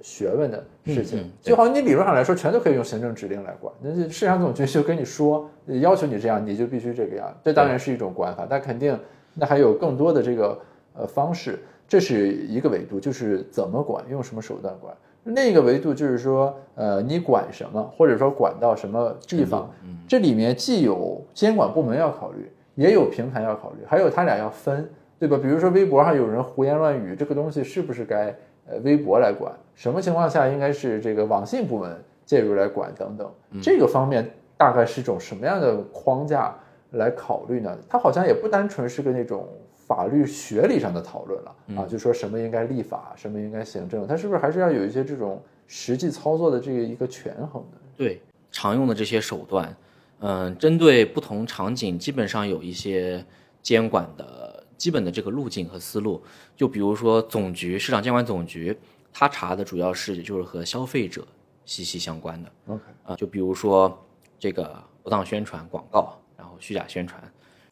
[0.01, 1.19] 学问的事情。
[1.19, 8.97] 嗯嗯就好像你理论上来说，全都可以用行政指令来管，那这市场总局就跟你说，要求你这样，你就必须这个样，这当然是一种管法，但肯定
[9.33, 10.59] 那还有更多的这个
[10.93, 14.93] 呃方式，这是一个维度，就是怎么管，用什么手段管。
[15.23, 19.69] 另一个维度就是说，呃，你管什么，或者说管到什么地方，
[20.07, 25.37] 这里面既有监管部门要考虑，也有平台要考虑，还有他俩要分，对吧？
[25.37, 28.35] 比如说微博上有人胡言乱语，这个东西是不是该
[28.67, 29.53] 呃微博来管？
[29.75, 33.31] 什么情况下应该是这个网信部门介入来管等等？
[33.61, 36.55] 这个方面大概是一种什么样的框架
[36.91, 37.77] 来考虑呢？
[37.87, 39.47] 它好像也不单纯是个那种。
[39.91, 47.77] 法律学理上的讨论了啊，就说什么应该立法，什么应该行政，它是不是还是要有一些这种实际操作的这个一个权衡的？
[47.97, 49.75] 对，常用的这些手段，
[50.19, 53.25] 嗯，针对不同场景，基本上有一些
[53.61, 56.23] 监管的基本的这个路径和思路。
[56.55, 58.77] 就比如说总局市场监管总局，
[59.11, 61.27] 它查的主要是就是和消费者
[61.65, 62.49] 息息相关的。
[62.67, 64.01] OK，啊，就比如说
[64.39, 67.21] 这个不当宣传广告，然后虚假宣传。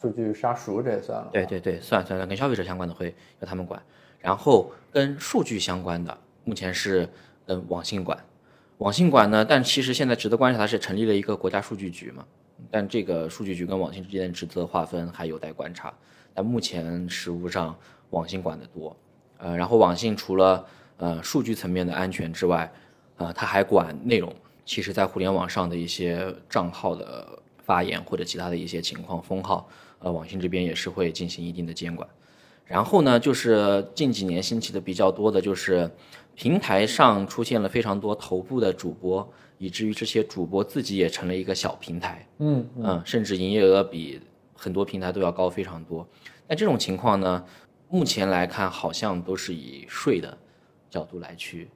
[0.01, 3.81] 数据杀熟这也算了，对对对，算算算，跟消费者相关的会由他们管，
[4.19, 7.07] 然后跟数据相关的，目前是
[7.47, 8.17] 嗯网信管，
[8.77, 12.25] 网信管呢，但其实现在值得观察的是成立了一个国家数据局嘛，
[12.71, 15.93] 但这个数据局跟网信之间的职责划分还有待观察，
[16.33, 17.77] 但目前实务上
[18.11, 18.95] 网信管的多，
[19.37, 22.71] 呃，然后网信除了呃数据层面的安全之外，
[23.17, 24.33] 呃，它还管内容，
[24.63, 29.67] 其实在互联网上的一些账号的发言或者其他的一些情况封号。
[29.99, 32.07] 呃，网信这边也是会进行一定的监管，
[32.65, 35.91] 然后呢，就是近几年兴起的比较多的，就是
[36.35, 44.21] 平台上出现了非常多头部的主播，以至于这些主播自己也成了一个小平台，嗯嗯，甚至营业额比
[44.55, 46.07] 很多平台都要高非常多。
[46.47, 47.43] 但这种情况呢，
[47.89, 50.37] 目前来看好像都是以税的
[50.89, 51.67] 角度来去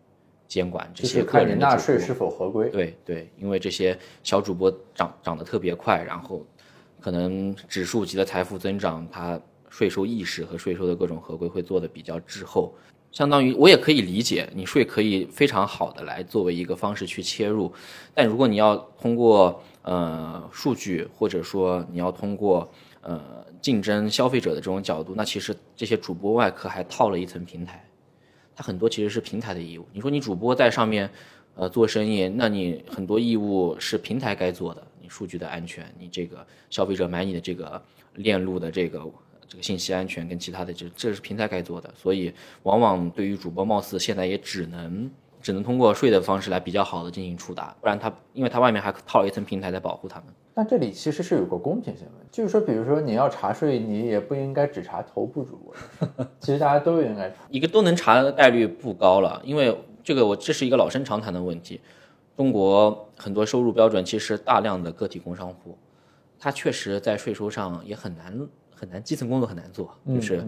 [0.48, 2.70] 监管这些个人纳税是否合规。
[2.70, 6.46] 对对，因为这些小主播涨涨得特别快，然后。
[7.04, 9.38] 可能指数级的财富增长，它
[9.70, 12.74] 税收意识和税收的各种合规会做的比较滞后，
[13.12, 17.70] 相当于我也可以理解，你税可以非常好的来作为一个方式去切入，
[18.13, 27.86] 但如果你要通过呃数据，或者说你要通过呃竞争消费者的这种角度，那其实这些主播外壳还套了一层平台，
[28.56, 29.86] 它很多其实是平台的义务。
[29.92, 31.10] 你说你主播在上面
[31.56, 34.84] 呃做生意，那你很多义务是平台该做的。
[35.02, 37.82] 你数据的安全，你这个消费者买你的这个
[38.16, 39.00] 链路的这个
[39.48, 41.94] 这个信息安全跟其他的，就这是平台该做的。
[41.96, 45.12] 所以，往往对于主播，貌似现在也只能
[45.42, 50.28] 只能通过税的方式来比较好的进行触达，不然他因为他外面还套了一层平台在保护他们。
[50.56, 61.80] 但这里其实是有个公平性的，就是说，比如说你要查税，你也不应该只查头部主播，其实大家都应该查，一个都能查的概率不高了，因为这个我这是一个老生常谈的问题。
[62.36, 65.78] 中国很多收入标准其实大量的个体工商户，
[66.39, 70.44] 他确实在税收上也很难很难，基层工作很难做，就是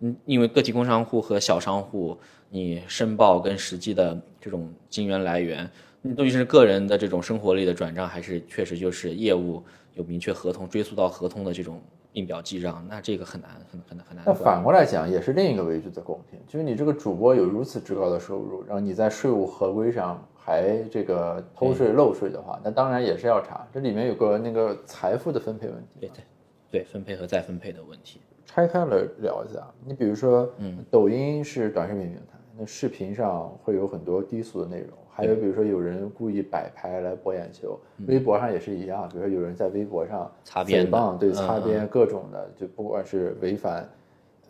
[0.00, 2.16] 嗯，因为个体工商户和小商户，
[2.50, 5.68] 你申报跟实际的这种金源来源，
[6.02, 14.24] 你到底是个人的这种生活类的转账，还是确实就是业务有明确合同追溯到合同的这种并表记账，那这个很难很很难很难。
[14.26, 20.22] 那反过来讲，也是另一个维度的公平，就是你这个主播有如此之高的收入，然后你在税务合规上。
[20.42, 23.64] 还这个偷税漏税的话，那当然也是要查。
[23.72, 26.24] 这里面有个那个财富的分配问题，对对，
[26.70, 29.64] 对分配和再分配的问题，拆开了聊一下。
[29.84, 43.88] 你比如说，嗯，抖音是短视频平台，那视频上会有很多低俗的内容，还有比如说有人故意摆拍来博眼球，微博上也是一样，比如说有人在微博上擦边，对擦边各种的，就不管是违反，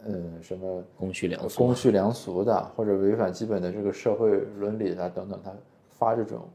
[0.06, 5.52] 嗯，什么公序良俗、公序良俗的，或者违反基本的这个社会伦理的等等，他。
[6.00, 6.48] 发这种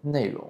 [0.00, 0.44] 内容，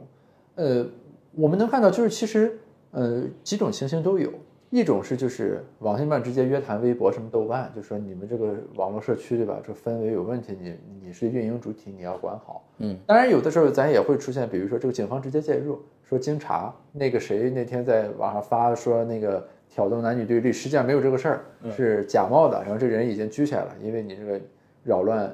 [0.56, 0.86] 呃，
[1.32, 2.58] 我们能看到，就是其实，
[2.90, 4.30] 呃，几种情形都有。
[4.70, 9.60] 一种是就是网信办直接约谈微博什么豆瓣，就说你们这个网络社区对吧？
[9.64, 12.64] 这氛围有问题，你你是运营主体，你要管好。
[12.78, 24.40] 嗯，当然有的时候咱也会出现，比如说这个警方直接介入，说经查那个谁那天在网上发说那个挑动男女对立，实际上没有这个事儿，是假冒的，然后这人已经拘起来了，因为你这个
[24.82, 25.24] 扰乱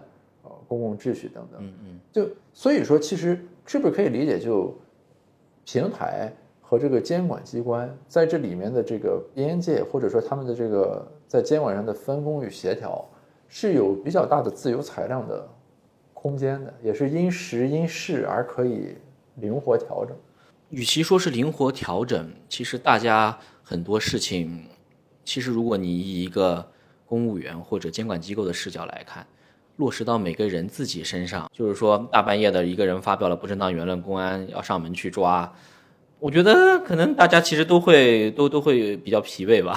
[0.42, 0.50] 呃。
[0.68, 4.74] 公共秩序等等，嗯嗯，就所以说，其实是不是可以理解，就
[5.66, 6.32] 平台
[6.72, 13.06] 和这个监管机关在这里面的这个边界，或者说他们的这个在监管上的分工与协调，
[13.46, 15.46] 是有比较大的自由裁量的
[16.14, 18.96] 空间的，也是因时因势而可以
[19.34, 20.16] 灵活调整。
[20.70, 24.64] 与其说是灵活调整，其实大家很多事情，
[25.26, 26.66] 其实如果你以一个
[27.04, 29.26] 公务员或者监管机构的视角来看。
[29.76, 35.50] 落实到每个人自己身上，就是说大半夜的一个人发表了不正当言论，公安要上门去抓，
[36.22, 39.74] 我觉得可能大家其实都会都都会比较疲惫吧，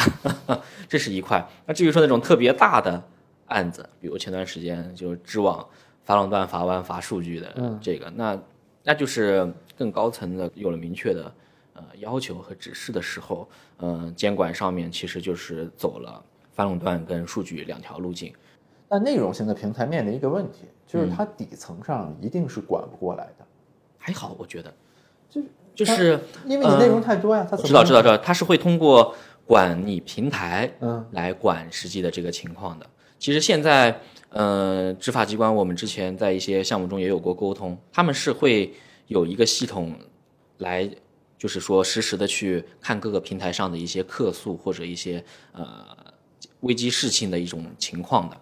[0.88, 1.43] 这是一块。
[1.65, 3.03] 那至于说那种特别大的
[3.47, 5.67] 案子，比如前段时间就知网
[6.03, 8.39] 发垄断、罚弯、罚数据的这个，那
[8.84, 11.34] 那就是更高层的有了明确的
[11.73, 18.31] 呃要求和指示的时候，嗯，监管上面其实就是走了反垄断跟数据两条路径。
[18.88, 23.45] 那内容型的平台面临一个问题，就是它底层上一定是管不过来的。
[23.97, 24.71] 还好，我觉得
[25.76, 29.14] 就是因为你内容太多呀，它知道知道知道，他是会通过
[29.46, 32.88] 管你平台嗯来管实际的这个情况的。
[33.20, 38.74] 其实现在，呃，执法机关我们之前在一些项目中也有过沟通，他们是会
[39.08, 39.94] 有一个系统
[40.60, 40.90] 来，
[41.38, 45.66] 就是说实时的去看各个平台上的一些客诉或者一些呃
[46.62, 48.38] 危机事情的一种情况的。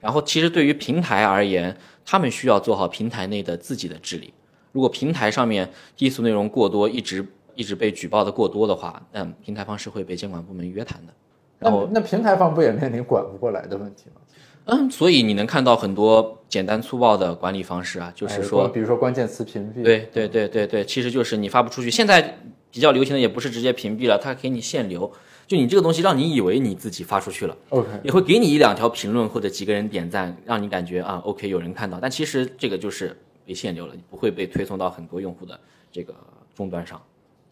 [0.00, 4.32] 然后，其实对于平台而言，他们需要做好平台内的自己的治理。
[4.76, 11.12] 如果平台上面低俗内容过多，一直一直被举报的过多的话，嗯平台方是会被监管部门约谈的。
[11.58, 14.20] 然后，那平台方不也面临管不过来的问题吗？
[14.66, 19.82] 嗯，所以你能看到很多简单粗暴的管理方式啊，就是说，比如说关键词屏蔽。
[19.82, 21.90] 对对对对对，其实就是你发不出去。
[21.90, 22.38] 现在
[22.70, 25.10] 比较流行的也不是直接屏蔽了，它给你限流，
[25.46, 35.58] 就你这个东西让你以为你自己发出去了，OK，也会给你一两条评论或者几个人点赞，让你感觉啊 OK 有人看到，但其实这个就是被限流了，你不会被推送到很多用户的
[35.90, 36.14] 这个
[36.54, 37.00] 终端上。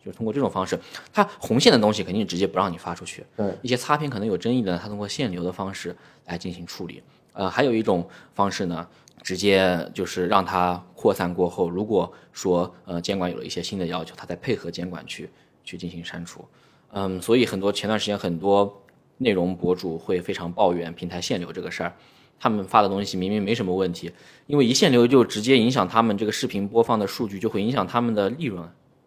[0.04, 0.78] 就是通过这种方式，
[1.14, 3.24] 它红线的东西肯定直接不让你发出去。
[3.34, 7.02] 对，一些擦边可能有争议的，它通过限流的方式来进行处理。
[7.32, 8.86] 呃，还有一种方式呢，
[9.22, 15.30] 直接就是让它扩散过后，如果说呃监管有了一些新的要求，它再配合监管去
[15.64, 16.44] 去进行删除。
[16.92, 18.82] 嗯，所以很多前段时间很多
[19.16, 21.96] 内容博主会非常抱怨平台限流这个事儿，
[22.44, 24.12] 他们发的东西明明没什么问题，
[24.46, 28.62] 因为一限流就直接影响他们这个视频播放的数据，就会影响他们的利润。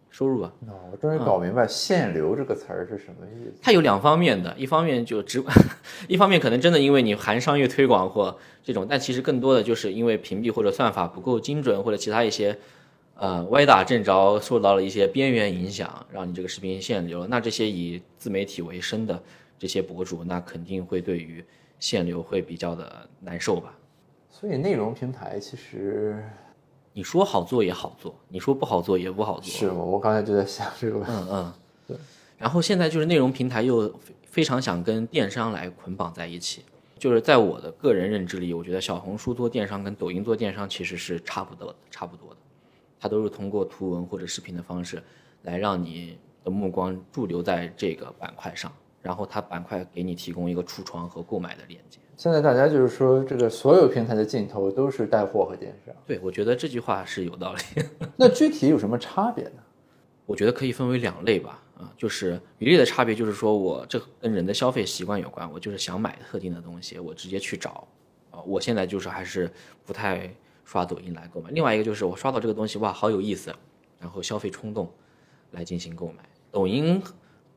[0.10, 3.54] 收入啊，哦，我终于搞明白“限流”这个词儿是什么意思。
[3.62, 5.44] 它有两方面的，一方面就直，
[6.10, 12.58] 一方面可能真的因为你含商业推广或这种，但其实更多的就是因为屏蔽或者算法不够精准，或者其他一些，
[13.14, 17.28] 呃，歪打正着受到了一些边缘影响，让你这个视频限流。
[17.28, 19.22] 那这些以自媒体为生的
[19.60, 21.46] 这些博主，那肯定会对于
[21.80, 23.74] 限流会比较的难受吧。
[24.30, 26.24] 所以内容平台其实。
[26.94, 29.44] 你说好做也好做，你说不好做也不好做。
[29.44, 29.84] 是吗？
[29.84, 31.14] 我刚才就在想这个问题。
[31.14, 31.54] 嗯嗯，
[31.88, 31.98] 对。
[32.40, 36.64] 然后现在就是内容平台又非常想跟电商来捆绑在一起。
[36.98, 42.38] 就是在我的个人认知里，我觉得小红书做电商跟抖音做电商其实是差不多的，差不多的。
[43.00, 45.04] 它都是通过图文或者视频的方式
[45.44, 52.00] 来让你的目光驻留在这个板块上，然后它板块给你提供一个橱窗和购买的链接。
[52.16, 55.94] 现在大家就是说，这个所有平台的尽头都是带货和电商。
[56.06, 57.62] 对，我觉得这句话是有道理。
[58.18, 59.62] 那具体有什么差别呢？
[60.26, 61.64] 我觉得可以分为两类吧。
[61.78, 65.48] 啊，就是一类的差别，就是说我这跟人的消费习惯有关。
[65.52, 67.88] 我就是想买特定的东西，我直接去找。
[68.32, 69.48] 啊，我现在就是还是
[69.86, 70.34] 不太
[70.66, 71.52] 刷抖音来购买。
[71.52, 73.54] 另外一个就是我刷到这个东西，哇，好有意思，
[74.00, 74.92] 然后消费冲动
[75.52, 76.24] 来进行购买。
[76.52, 77.00] 抖音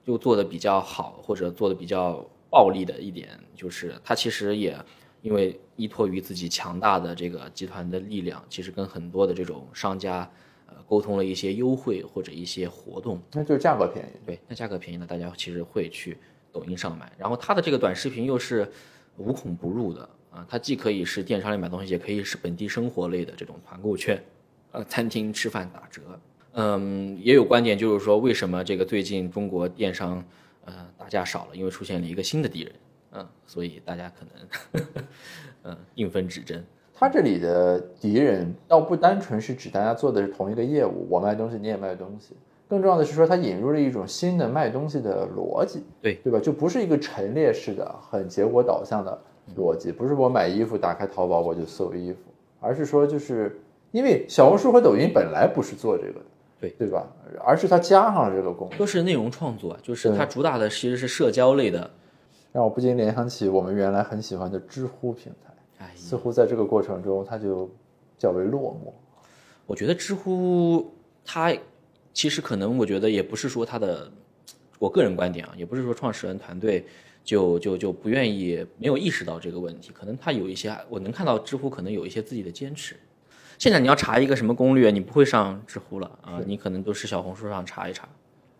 [0.05, 2.25] 就做的比较好，或者做的比较。
[2.53, 4.77] 暴力的一点就是，它其实也
[5.23, 10.29] 因为依托于自己强大的这个集团的力量，其实跟很多的这种商家
[10.67, 14.19] 呃沟通了一些优惠或者一些活动，那就是价格便宜。
[14.27, 16.19] 对，那价格便宜呢，大家其实会去
[16.51, 17.13] 抖音上买。
[17.17, 18.69] 然后它的这个短视频又是
[19.17, 24.21] 无孔不入的啊，它既可以是电商里买东西，也可以是本地生活类的这种团购券，
[24.73, 26.19] 呃，餐厅吃饭打折。
[26.53, 30.23] 嗯，也有观点就是说，为什么这个最近中国电商？
[30.67, 32.73] 呃，打架少了，因为出现了一个新的敌人，
[33.13, 34.85] 嗯，所以大家可能，
[35.65, 36.63] 嗯， 应分指针。
[36.95, 42.35] 他这里的敌人倒不单纯是指大家做的是同一个业务，我卖东西你也卖东西，
[42.69, 46.39] 更重要的是说他引入了一种新的卖东西的逻辑，对对吧？
[46.39, 49.19] 就不是一个陈列式的、很结果导向的
[49.57, 52.19] 逻辑，不是我买衣服打开淘宝我就搜衣服，
[52.61, 53.59] 而是说就是
[53.93, 56.27] 因为小红书和抖音本来不是做这个的。
[56.61, 57.07] 对对吧？
[57.45, 61.91] 而是它加上了这个功能，都是内容创作，就是它主打的其实是社交类的，
[62.53, 67.71] 让我不禁联想起我们原来很喜欢的知乎平台，哎，似乎在这个过程中它就
[68.19, 68.93] 较为落寞。
[69.67, 70.93] 我觉得知乎
[71.25, 71.57] 它
[72.13, 74.11] 其实可能，我觉得也不是说它的，
[74.79, 76.85] 我个人观点啊，也不是说创始人团队
[77.25, 82.97] 就就就不愿意没有意识到这个问题，可能他有一些，我能看到知乎可能有一些自己的坚持。
[83.61, 88.09] 现在你要查一个什么攻略，你不会上知乎了啊，你可能都是小红书上查一查。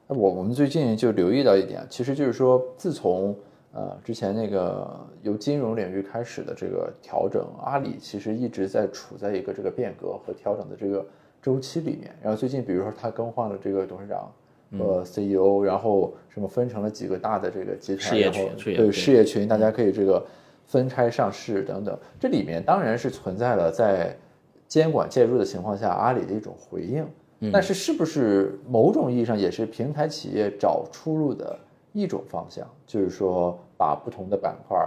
[0.09, 3.35] 我我们最近就留意到一点，其实就是说，自从
[3.73, 4.87] 呃之前那个
[5.23, 11.03] 由金融领域开始的这个调整，阿里其实一直在处在一个这个变革和调整的这个
[11.41, 12.15] 周期里面。
[12.23, 14.31] 然后最近，比如说他更换了这个董事长
[14.79, 20.23] 和 CEO，然后什么分成了几个大的这个集团，事业然后对事业群，大家可以这个
[20.67, 21.99] 分拆上市等等。
[22.19, 24.15] 这里面当然是存在了在
[24.71, 27.05] 监管介入的情况下，阿里的一种回应。
[27.51, 31.59] 但是是不是某种意义上也是平台企业找出路的
[31.93, 32.67] 一种方向？
[32.87, 34.79] 就是说把不同的板块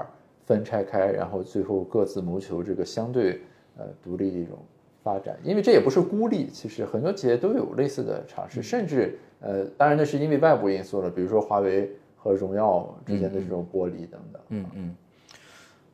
[0.45, 3.41] 分拆开，然后最后各自谋求这个相对
[3.75, 4.57] 呃独立的一种
[5.01, 5.35] 发展。
[5.43, 14.41] 因为这也不是孤立，其实很多企业都有类似的尝试，甚至呃，当然那是因为外部因素了，比如说华为和荣耀之间的这种剥离等等。
[14.49, 14.95] 嗯嗯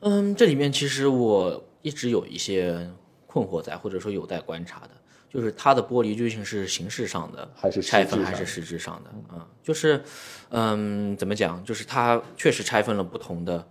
[0.01, 2.85] 嗯，这里面其实我一直有一些
[3.31, 4.89] 困惑在，或者说有待观察的，
[5.29, 9.11] 就是它的剥离究竟是形式上的还是拆分还是实质上的？
[9.33, 10.01] 嗯，就是
[10.49, 11.63] 嗯，怎么讲？
[11.63, 13.67] 就是它确实拆分了不同的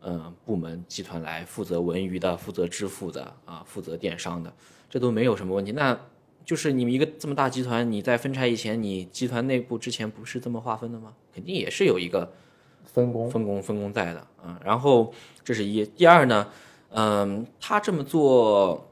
[0.00, 4.50] 嗯部门集团来负责文娱的、负责支付的啊、负责电商的，
[4.88, 5.72] 这都没有什么问题。
[5.72, 5.98] 那
[6.42, 11.12] 就是你们一个这么大集团，你在分拆以前，你集团内部之前不是这么划分的吗？
[11.34, 12.32] 肯定也是有一个
[12.84, 15.12] 分工分工分工在的，嗯，然后
[15.44, 16.48] 这是一，第二呢，
[16.90, 18.91] 嗯，他这么做，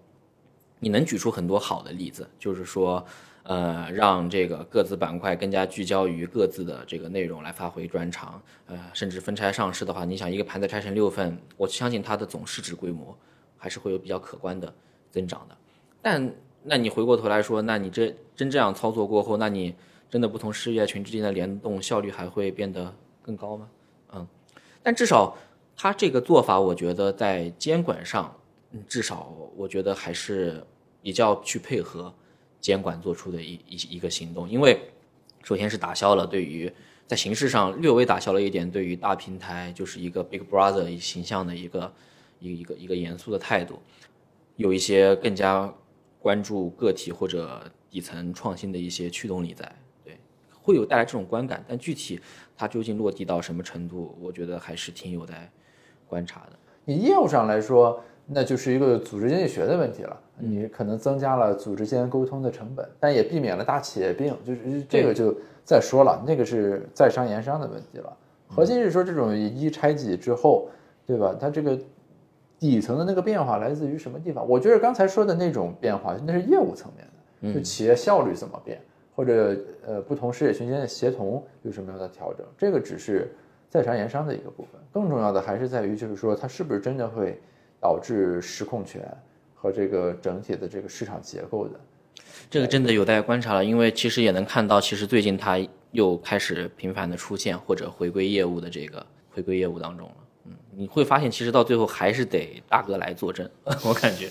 [0.80, 3.04] 你能举出很多好的例子，就是说，
[3.42, 13.16] 呃，让这个各自板块更加聚焦于各自的这个内容来发挥专长，呃，甚至分拆上市的话，你想一个盘子拆成六份，我相信它的总市值规模
[13.56, 14.72] 还是会有比较可观的
[15.10, 15.56] 增长的，
[16.02, 19.74] 但那你回过头来说，那你这真这样操作过后，那你
[20.08, 23.68] 真的不同事业群之间的联动效率还会变得更高吗？
[24.12, 24.26] 嗯
[24.82, 25.36] 但至少
[25.76, 28.34] 他这个做法，我觉得在监管上，
[28.88, 30.64] 至少我觉得还是
[31.02, 32.12] 比较去配合
[32.60, 34.78] 监管做出的一一一个行动，因为
[35.42, 36.70] 首先是打消了对于
[37.06, 41.92] 在形式上略微打消了一点对于大平台就是一个 Big Brother 形象的一个
[42.38, 43.80] 一个一个一个严肃的态度，
[44.56, 45.72] 有一些更加
[46.20, 49.74] 关注个体或者底层创新的一些驱动力在，
[50.04, 50.18] 对，
[50.62, 52.20] 会有带来这种观感，但具体
[52.56, 55.50] 它究竟落地到什么程度，我觉得还是挺有待
[56.06, 56.58] 观察的。
[56.84, 58.02] 你业务上来说，
[58.32, 60.16] 那就是一个组织经济学的问题了。
[60.38, 68.16] 你可能增加了组织间沟通的成本，但也避免了大企业病，就是这个就再说了，那个是在商言商的问题了。
[68.48, 70.68] 核心是说这种一拆几之后，
[71.06, 71.36] 对吧？
[71.38, 71.78] 它这个
[72.58, 74.48] 底层的那个变化来自于什么地方？
[74.48, 77.06] 我觉得刚才说的那种变化，那是业务层面
[77.52, 78.80] 的，就企业效率怎么变，
[79.14, 79.56] 或者
[79.86, 83.30] 呃不同事业群间的协同有什么样的调整，这个只是
[83.68, 84.80] 在商言商的一个部分。
[84.90, 87.40] 更重要的还是在于，就是说它是不是真的会
[87.80, 89.02] 导致实控权
[89.54, 91.80] 和这个整体的这个市场结构的。
[92.48, 95.58] 这个真的有待观察了，因为其实也能看到，其实最近它
[95.92, 100.14] 又开始频繁的出现或者回归业务的这个回归业务当中了。
[100.46, 103.48] 嗯，你会发现，其实到最后还是得大哥来坐镇，
[103.84, 104.28] 我感觉，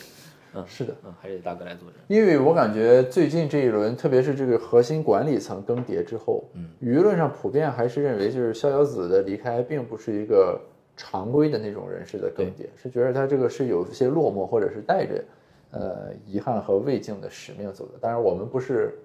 [0.53, 1.99] 嗯，是的，嗯，还是得大哥来坐镇。
[2.07, 10.59] 因为我感觉最近这一轮，特别是这个核心管理层更迭之后，嗯，舆论上普遍还是认为，就是逍遥子的离开并不是一个
[11.01, 15.23] 常规的那种人士的更迭，是觉得他这个是有一些落寞，或者是带着
[15.71, 17.93] 呃遗憾和未尽的使命走的。
[18.01, 18.99] 当然，我们不是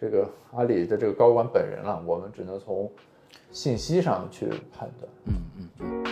[0.00, 2.88] 这个阿里的这个高管本人了，我们只能从
[3.50, 6.09] 信息上去判断。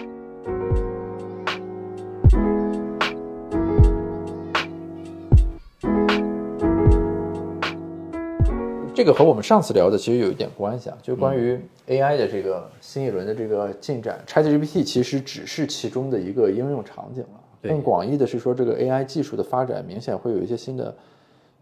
[8.99, 17.40] 这个和我们上次聊的其实有一点关系啊，就关于 AI 的这个新一轮的这个进展，ChatGPT 其实只是其中的一个应用场景了。
[17.62, 20.92] 更广义的是说，这个 AI 技术的发展明显会有一些新的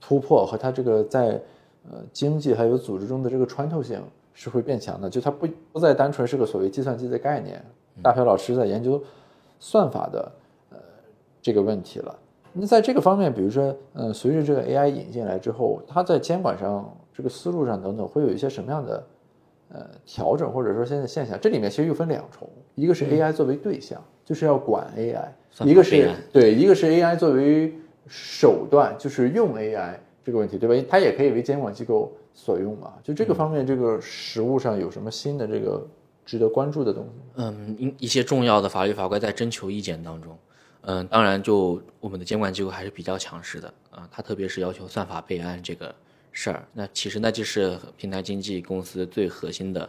[0.01, 1.39] 突破，和它这个在
[1.91, 4.01] 呃经济还有组织中的这个穿透性
[4.33, 5.11] 是会变强的。
[5.11, 7.63] 就它不不再单纯是个所谓计算机的概念，
[8.03, 8.99] 大学老师在研究
[9.61, 10.33] 算法的
[10.71, 10.79] 呃
[11.43, 12.19] 这个问题了。
[12.55, 19.07] 那在这个方面，比如说，嗯，随着这个 AI 引进来之后，它在监管上、这个思路上等等，会有一些什么样的
[19.71, 21.41] 呃调整，或者说现在现象？
[21.41, 25.25] 这里面其实又分两重，一个是 AI 作为对象，就是要管 AI；
[25.65, 27.73] 一个是对，一个是 AI 作为
[28.07, 30.87] 手段，就是用 AI 这个问题，对吧？
[30.91, 32.93] 它也可以为监管机构所用嘛。
[33.03, 35.87] 就这个方面，这个实务上有什么新的这个
[36.27, 37.11] 值得关注的东西？
[37.37, 40.37] 嗯，一一些重要的法律法规在征求意见当中，
[40.83, 45.95] 嗯，当然就我们的监管机构还是比较强势的啊，它特别是要求算法备案这个
[46.39, 49.89] 事儿，那其实那就是平台经纪公司最核心的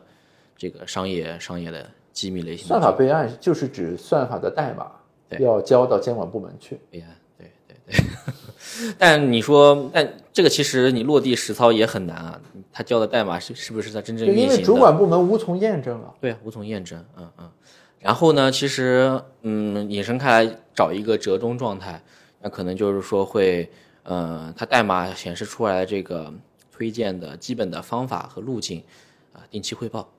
[0.55, 4.89] 这个商业商业的机密类型算法备案就是指算法的代码
[5.39, 6.79] 要交到监管部门去。
[6.89, 8.05] 备案，对对对。
[8.97, 12.41] 但你说，但这个其实你落地实操也很难啊，
[12.71, 14.53] 他交的代码是是不是在真正，运行的？
[14.53, 16.13] 因为主管部门无从验证啊。
[16.21, 17.51] 对啊，无从验证，嗯嗯。
[17.99, 22.01] 然后呢，其实嗯，引申开来找一个折中状态，
[22.41, 23.69] 那可能就是说会，
[24.07, 26.33] 呃，它代码显示出来这个
[26.71, 28.81] 推荐的基本的方法和路径，
[29.33, 30.09] 啊定期汇报。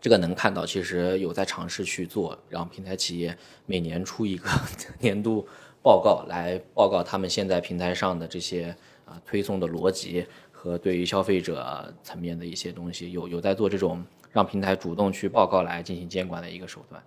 [0.00, 3.36] 这个能看到，其实有在尝试去做，让平台企业
[3.66, 4.48] 每年出一个
[5.00, 5.44] 年度
[5.82, 17.02] 报告，来报告他们现在平台上的这些啊推送的逻辑和对于消费者层面的一些东西，有有在做这种让平台主动去报告来进行监管的一个手段。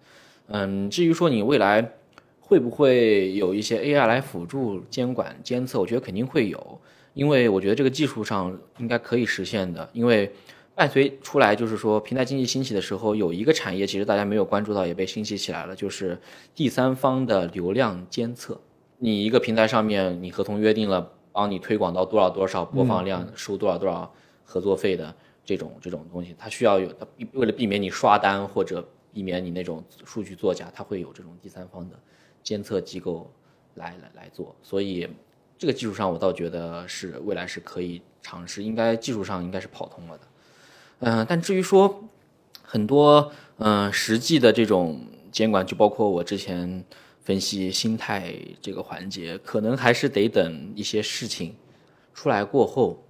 [0.47, 1.93] 嗯，至于说你未来
[2.47, 6.81] 会不会有一些 AI 来辅助监管监测，我觉得肯定会有，
[7.13, 10.31] 因为我觉得这个技术上应该可以实现的，因为。
[10.77, 16.15] 伴随出来就是说，平台经济兴起的时候，有一个产业其实大家没有关注到，也被兴起起来了，就是
[16.53, 18.61] 第三方的流量监测。
[18.99, 26.87] 你一个平台上面，你合同约定了帮你推广到多少多少播放量，收多少多少合作费的这种这种东西，它需要有，
[27.33, 31.99] 为了避免你刷单或者避免你那种数据作假，它会有这种第三方的
[32.47, 33.29] 监测机构
[33.75, 34.55] 来来来做。
[34.63, 35.05] 所以
[35.57, 40.23] 这个技术上，我倒觉得是未来是可以尝试，应该技术上应该是跑通了的。
[40.99, 42.07] 嗯，但至于说
[42.63, 46.85] 很多嗯实际的这种监管，就包括我之前
[47.19, 51.53] 分析心态这个环节，可能还是得等一些事情
[52.13, 53.03] 出来过后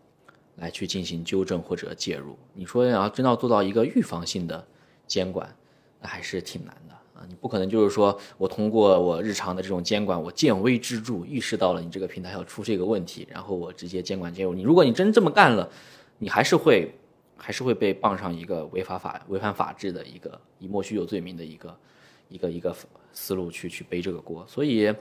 [0.55, 2.35] 来去进行纠正或者介入。
[2.55, 4.65] 你说要真要做到一个预防性的
[5.05, 5.55] 监管，
[6.01, 7.25] 那还是挺难的啊！
[7.27, 14.53] 你不可能就是说我通过我日常的这种监管，我见微知著，意识到了你这个平台要出这个问题，然后我直接监管介入。
[14.53, 15.67] 你如果你真这么干了，
[16.19, 16.93] 你还是会。
[17.39, 21.77] 还是会被傍上一个违法法违反法治的一个以莫须有罪名的一个
[22.29, 22.75] 一个一个
[23.13, 24.91] 思路去去背这个锅，所以，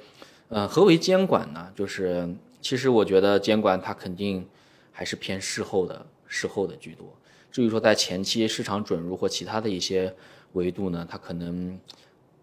[0.51, 1.73] 呃，何为监管呢？
[1.75, 2.29] 就是
[2.61, 4.47] 其实我觉得监管它肯定
[4.93, 7.07] 还是偏事后的事后的居多。
[7.51, 10.15] 至于说在前期市场准入或其他的一些
[10.53, 11.81] 维度呢，它可能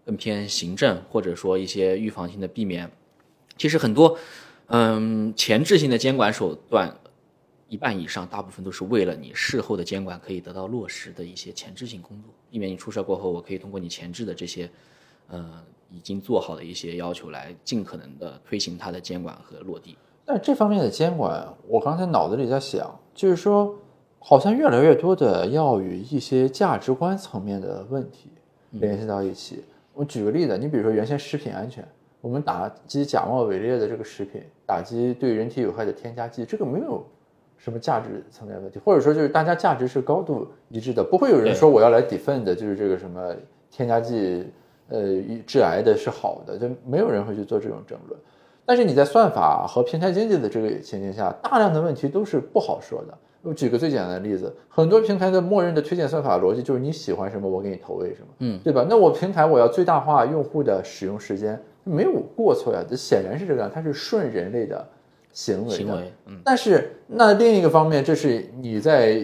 [0.04, 2.90] 更偏行政或者说一些预防性的避免。
[3.56, 4.16] 其实很多
[4.66, 6.94] 嗯前置性的监管手段。
[7.66, 14.70] 一半以上，大部分都是为了你事后的监管可以得到落实的一些前置性工作，避免你出事过后，我可以通过你前置的这些，
[15.28, 19.96] 呃，已经做好的一些要求来尽可能的推行它的监管和落地。
[20.24, 23.76] 但这方面的监管，我刚才脑子里在想，就是说，
[24.20, 28.28] 好像越来越多的要与一些价值观层面的问题
[28.70, 29.64] 联系到一起。
[29.94, 31.86] 我举个例子，你比如说原先食品安全，
[32.20, 37.04] 我们打击假冒伪劣的这个食品，打击对人体有害的添加剂，这个没有。
[37.56, 43.34] 什么价值层面问题，或者说就是大家价值是高度一致的，不会有人说我要来 defend 就是这个什么
[43.70, 44.46] 添加剂，
[44.88, 45.00] 呃，
[45.46, 48.20] 致癌的是好的，就没有人会去做这种争论。
[48.66, 53.18] 但是你在算法和平台经济的这个情境下，大量的问题都是不好说的。
[53.44, 58.84] 我举个最简单的例子，很多平台的默认的推荐算法逻辑就是你喜欢什么，我给你投喂什么，嗯，对吧？
[58.88, 64.88] 那我平台我要最大化用户的使用时间，没有过错呀，这显然是这个样，它是顺人类的。
[65.36, 66.04] 行为的，
[66.44, 69.20] 但是那另一个方面，这是你在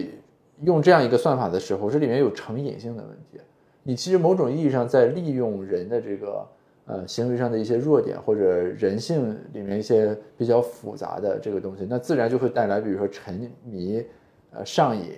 [0.63, 3.39] 用这样一个算法的时候，这里面有成瘾性的问题。
[3.83, 6.45] 你其实某种意义上在利用人的这个
[6.91, 14.03] 呃行为上的一些弱点，或者人性里面一些比较复杂的这个东西，那自然就会带来比如说沉迷、
[14.51, 15.13] 呃上瘾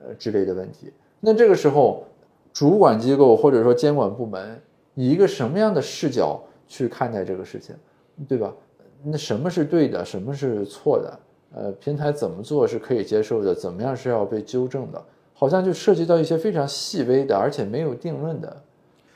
[0.00, 0.92] 呃之类的问题。
[1.20, 2.04] 那这个时候，
[2.52, 4.60] 主管机构或者说监管部门
[4.94, 7.76] 以一个什么样的视角去看待这个事情，
[8.26, 8.52] 对吧？
[9.04, 11.20] 那什么是对的，什么是错的？
[11.54, 15.00] 呃，平台怎么做是可以接受的，怎么样是要被纠正的？
[15.34, 18.62] 好像就涉及到一些非常细微的，而且没有定论的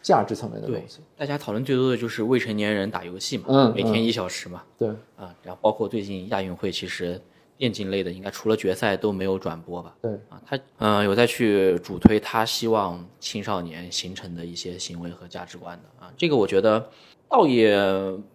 [0.07, 1.01] 价值层面的东西。
[1.17, 7.21] 大家讨论最多的就是未成年人打游戏嘛，嗯，每天一小时嘛，对，啊，然后包括最近亚运会，其实
[7.59, 9.93] 电竞类的应该除了决赛都没有转播吧？
[10.01, 16.89] 对，啊，他嗯有在去主推他希望青少年形成的一些行为和价值观的啊，这个我觉得。
[17.29, 17.77] 倒也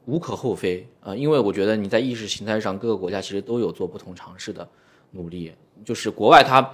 [0.03, 4.67] 无可厚非啊，因为我觉得你在意识形态上，各个国家其实都有做不同尝试的
[5.11, 5.53] 努力。
[5.85, 6.73] 就是国外它，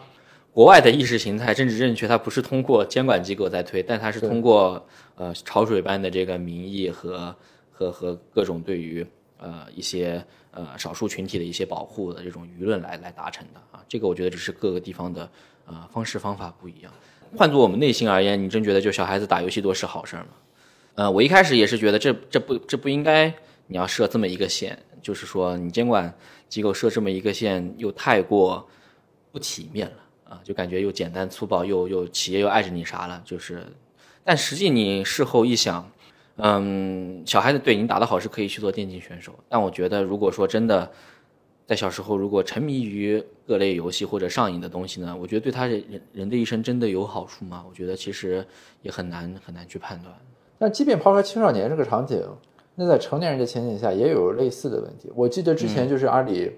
[0.57, 4.83] 国外的意识形态政治正确，它不是通过监管机构在推，但它是通过
[5.15, 7.35] 呃潮水般的这个民意和
[7.71, 9.05] 和和各种对于
[9.37, 13.85] 呃一些呃少数群体的一些保护的这种舆论来来达成的啊。
[13.87, 15.29] 这个我觉得只是各个地方的
[15.67, 16.91] 呃方式方法不一样。
[17.35, 20.25] 换作我们内心而言，你真觉得就小孩子打游戏多是好事吗？
[20.95, 23.31] 呃，我一开始也是觉得这这不这不应该，
[23.67, 26.11] 你要设这么一个线，就是说你监管
[26.49, 28.67] 机构设这么一个线又太过
[29.31, 29.97] 不体面了
[30.29, 33.63] 啊，就感觉又简单粗暴，又又企业又碍着你啥了，就是，
[34.23, 35.89] 但实际你事后一想，
[36.35, 40.91] 嗯，小孩子对你打得好是可以去做电竞选手，但我觉得如果说真的
[41.65, 47.63] 在小时候如果沉迷于各类游戏或者上瘾的东西呢，我觉得对他人人的一生真的有好处吗？
[47.67, 48.45] 我觉得其实
[48.81, 50.13] 也很难很难去判断。
[50.59, 52.21] 但即便抛开青少年这个场景，
[52.75, 55.11] 那在成年人的情景下也有类似的问题。
[55.15, 56.51] 我记得之前就是阿里，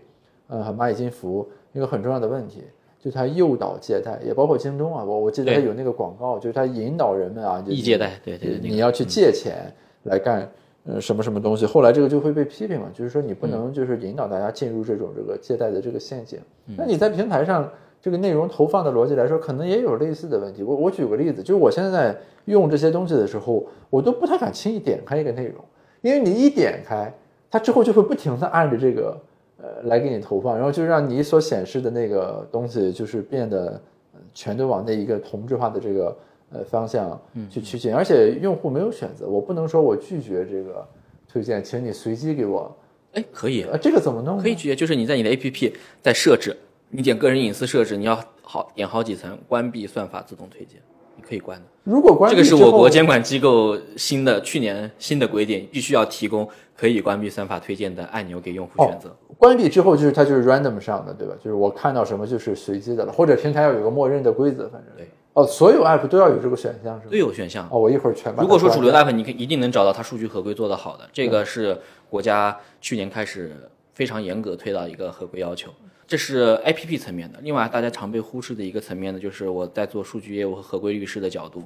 [0.48, 2.64] 呃，蚂蚁金服一个很重要的问题，
[3.00, 9.74] 就它诱导借贷，也包括京东啊，我我记得它有那个广告，就是它引导人们啊，就易借贷，对对对，你要去借钱
[10.04, 10.48] 来干
[10.86, 16.40] 呃什么什么东西，后来这个就会被批评嘛，就是说你不能就是引导大家进入这种这个借贷的这个陷阱。
[16.78, 17.70] 那你在平台上
[18.02, 20.62] 这个内容投放的逻辑来说，可能也有类似的问题。
[20.62, 25.56] 我我举个例子，就是我现在用这些东西的时候，我都不太敢轻易点开一个内容，
[26.02, 27.14] 因为你一点开，
[27.50, 29.18] 它之后就会不停的按着这个
[29.62, 33.82] 呃来给你投放，然后就让你所显示的那个东西就是变得
[34.14, 36.18] 呃全都往那一个同质化的这个
[36.52, 40.88] 呃方向去趋近，而且用户没有选择，我不能说我拒绝这个
[41.28, 42.76] 推荐，请你随机给我，
[43.14, 44.40] 哎，可以，呃，这个怎么弄？
[44.40, 46.56] 可以拒绝，就是你在你的 APP 在设置，
[46.90, 50.99] 你点个人隐私设置，你要好点好几层，关闭算法自动推荐，你
[51.30, 51.66] 可以关的。
[51.84, 59.16] 如果关这个是我国监管机构新的去年新的规定，必须要提供可以关闭算法推荐的按钮给用户选择。
[59.38, 61.36] 关闭之后，就是它就是 random 上的，对吧？
[61.38, 65.08] 就是我看到什么就是随机的了，或者平台要有个默认的规则，反正对。
[65.34, 67.18] 哦，所有 app 都要有这个选项是吗都？
[67.18, 67.68] 有选项。
[67.72, 71.78] 哦，我一会儿全把如果说主流 app，你可以一定能找到它数据合规做得好的，这个是
[72.10, 73.56] 国家去年开始
[73.94, 75.72] 非常严格推到一个合规要求。
[76.10, 81.64] 这是 APP 层面的，另外大家常被忽视的一个层面呢，就是我在做数据业务和合规律师的角度，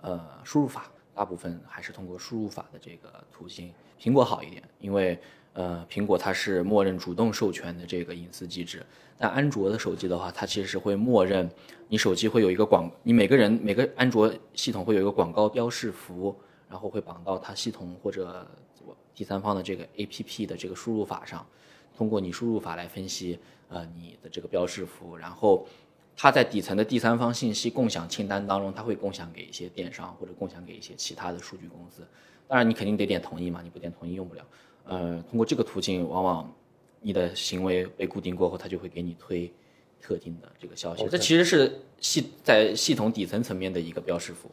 [0.00, 3.70] 呃，输入法大部分还是通过输入法的这个途径。
[4.00, 5.18] 苹果好一点，因为
[5.52, 8.82] 呃，苹果它是默认主动授权的这个隐私机制，
[9.18, 11.46] 但安卓的手机的话，它其实是会默认
[11.88, 16.34] 你手机会有一个广，你每个人每个安卓系统会有一个广告标识符，
[16.66, 18.46] 然后会绑到它系统或者
[19.14, 21.46] 第三方的这个 APP 的这个输入法上，
[21.94, 23.38] 通过你输入法来分析
[23.72, 25.66] 呃你的这个标识符，然后
[26.16, 32.06] 它在底层的第三方信息共享清单当中，它会共享给一些电商或者共享给一些其他的数据公司。
[32.46, 34.44] 当然，你肯定得点同意嘛，你不点同意用不了。
[34.84, 36.52] 呃，通过这个途径，往往
[37.00, 39.50] 你的行为被固定过后，它就会给你推
[40.00, 41.06] 特定的这个消息。
[41.08, 44.50] 这其实是系在系统底层层面的一个标识符，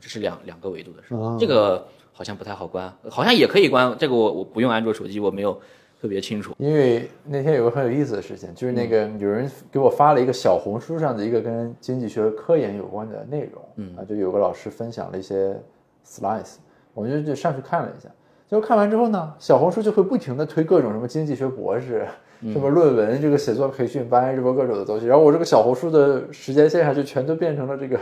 [0.00, 1.14] 这是两两个维度的事。
[1.14, 3.96] 哦这个好像不太好关，好像也可以关。
[3.98, 5.60] 这个我我不用安卓手机，我没有
[6.02, 6.52] 特别清楚。
[6.58, 15.56] 因为那天有个很有意思的事情，就是那个有人给我发了一个小红书上的一个跟经济学科研有关的内容，嗯啊，就有个老师分享了一些
[16.04, 16.56] slides，
[16.92, 18.08] 我就就上去看了一下，
[18.50, 22.04] 结果看完之后呢，小红书就会不停的推各种什么经济学博士、
[22.40, 27.96] 什么论文、这个写作培训班，什么各种的东西，然后我这个小红书的时间线上就全都变成了这个。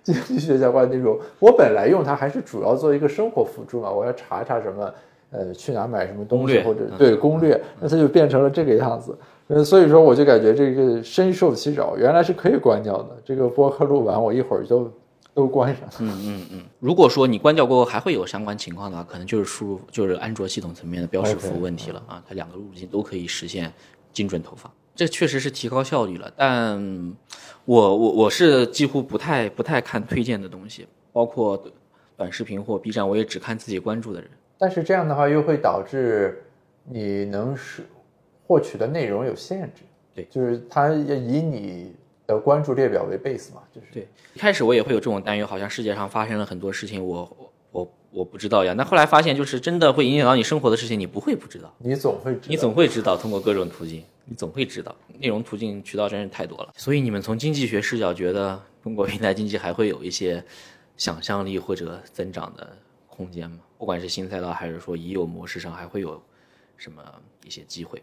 [0.00, 4.94] 经济学相关的内容，我本来用它还是主要做一个生活辅助嘛，我要查查什么，
[5.30, 9.16] 呃，去哪买什么东西或者嗯对攻略，那它就变成了这个样子。
[9.48, 13.16] 嗯，所以说我就感觉这个深受其扰，原来是可以关掉的。
[13.24, 14.92] 这个播客录完，我一会儿就
[15.32, 15.88] 都关上。
[16.00, 23.72] 嗯嗯嗯如果说你关掉过后还会有相关情况的话，可能就是输入就是安卓系统层面的标识符问题了啊，它两个路径都可以实现
[24.12, 26.30] 精准投放，这确实是提高效率了。
[26.36, 27.14] 但
[27.64, 31.62] 我我我是几乎不太不太看推荐的东西，包括
[32.16, 34.28] 短视频或 B 站，我也只看自己关注的人。
[34.58, 36.42] 但是这样的话，又会导致
[36.84, 37.82] 你能是
[38.46, 39.82] 获取的内容有限制。
[40.14, 41.94] 对就是它要以你
[42.26, 48.72] 的关注列表为 base 嘛，就是对，一开始我也会有这种担忧，好像世界上发生了很多事情，我我我我不知道呀。
[48.72, 51.72] 那后来发现，就是真的会影响到你生活的事情，你不会不知道。
[51.78, 54.92] 你总会知道你总会知道，通过各种途径，你总会知道。
[55.20, 56.70] 内容途径渠道真是太多了。
[56.76, 60.44] 所以你们从经济学视角觉得中国平台经济还会有一些
[60.96, 62.76] 想象力或者增长的
[63.18, 63.58] 空间嘛？
[63.76, 66.22] 不管是新赛道还是说已有模式上，还会有
[66.76, 67.02] 什么
[67.44, 68.00] 一些机会？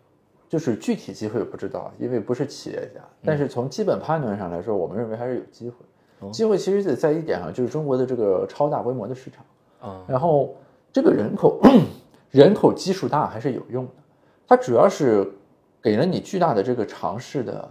[0.49, 2.99] 就是具体机会不知道，因为不是企业家。
[3.23, 5.77] 但是从基本判断上来说，我们认为还是有机会。
[6.31, 9.45] 机会其实得在一点上，就是中国的这个超大规模的市场。
[9.89, 10.55] 啊、然后
[10.91, 11.61] 这个人口
[12.31, 13.91] 人口基数大还是有用的，
[14.47, 15.31] 它主要是
[15.81, 17.69] 给了你巨大的这个尝试的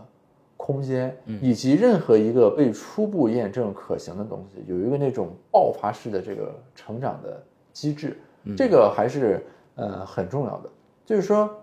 [0.64, 7.42] 空间，以及任何一个被初步验证可行的东西，有一个那种爆发式的这个成长的
[7.74, 8.16] 机制，
[8.56, 9.44] 这个还是
[9.74, 10.70] 呃很重要的。
[11.04, 11.54] 就是说，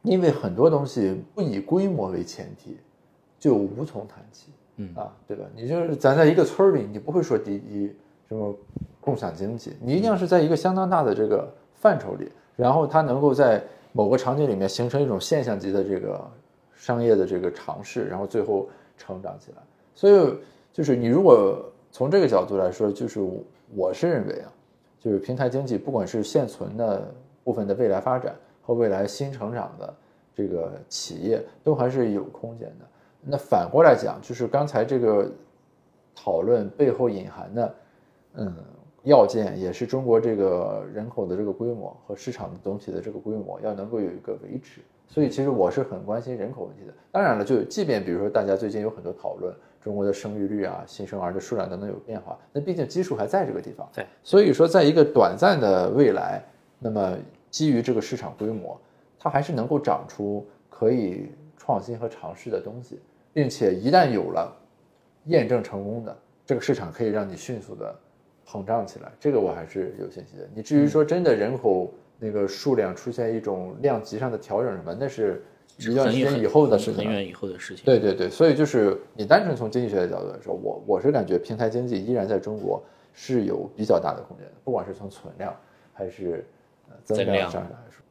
[0.00, 2.78] 因为很多东西不以规模为前提，
[3.38, 4.50] 就无从谈起。
[4.78, 5.44] 嗯啊，对吧？
[5.54, 7.94] 你就是咱在一个村里，你不会说第一
[8.28, 8.54] 什么
[8.98, 13.62] 共享经济，你一定要是在一个相当大的这个范畴里，然后它能够在
[13.92, 16.30] 某个场景里面形成一种现象级的这个
[16.86, 19.58] 商业的这个尝试，然后最后成长起来。
[19.92, 20.38] 所以
[20.72, 21.60] 就是你如果
[21.90, 23.18] 从这个角度来说，就是
[23.74, 24.52] 我是认为啊，
[25.00, 27.12] 就是平台经济不管是现存的
[27.42, 29.94] 部分的未来发展和未来新成长的
[30.32, 32.86] 这个企业，都还是有空间的。
[33.20, 35.28] 那反过来讲，就是刚才这个
[36.14, 37.74] 讨论背后隐含的，
[38.34, 38.54] 嗯，
[39.02, 46.92] 要件也是中国这个人口的这个规模和市场的总体的这个规模要能够有一个维持，所以其实我是很关心人口问题的。
[47.10, 53.88] 当然了，就即便比如说大家最近有很多讨论中国的生育率啊、新生儿的数量等等有变化，那毕竟基数还在这个地方。
[53.94, 56.42] 对，所以说在一个短暂的未来，
[56.78, 57.16] 那么
[57.50, 58.78] 基于这个市场规模，
[59.18, 63.00] 它还是能够长出可以创新和尝试的东西，
[63.32, 64.54] 并且一旦有了
[65.26, 67.94] 验证成功的这个市场，可以让你迅速的
[68.46, 69.10] 膨胀起来。
[69.18, 70.48] 这个我还是有信心的。
[70.54, 75.44] 你至于说真的人口那个数量出现一种量级上的调整什么，那是
[75.78, 77.04] 一段时间以后的事情。
[77.04, 77.84] 很远以后的事情。
[77.84, 85.54] 对对对，所以就是你单纯从经济学的角度来说，我我是感觉平台经济依然在中国是有比较大的空间的，不管是从存量
[85.92, 86.44] 还是
[86.88, 88.02] 呃增量上来说。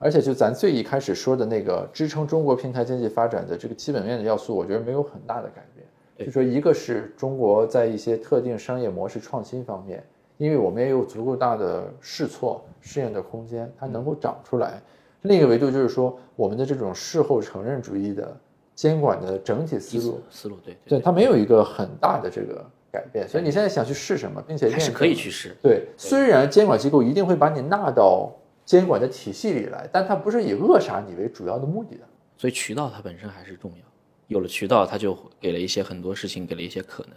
[0.00, 5.84] 而且就咱最一开始说的那个支撑中国平台经济发展的这个基本面的要素，我觉得没有很大的改变。
[6.24, 10.04] 就说一个是中国在一些特定商业模式创新方面，
[10.38, 14.80] 因为我们也有足够大的试错试验的空间，它能够长出来。
[15.22, 18.40] 另一个维度就是说，我们的这种事后承认主义的
[18.74, 23.28] 监管的整体思路，思路对对它没有一个很大的这个改变。
[23.28, 25.56] 所以你现在想去试什么，并且验证还是可以去试。
[25.60, 28.32] 对，虽然监管机构一定会把你纳到
[28.64, 32.02] 监管的体系里来，但它不是以扼杀你为主要的目的的。
[32.36, 33.84] 所以渠道它本身还是重要，
[34.28, 37.12] 有了渠道，它就给了一些很多事情，给了一些可能。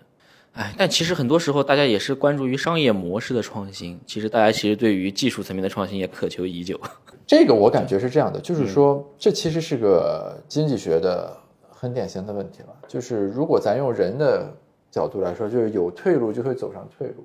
[0.53, 6.79] 哎，但其实很多时候大家也是关注于商业模式的创新，其实大家其实对于技术层面的创新也渴求已久。
[7.25, 11.35] 这个我感觉是这样的，就是说，这其实是个经济学的
[11.69, 12.67] 很典型的问题了。
[12.87, 14.51] 就是如果咱用人的
[14.89, 17.23] 角度来说，就是有退路就会走上退路。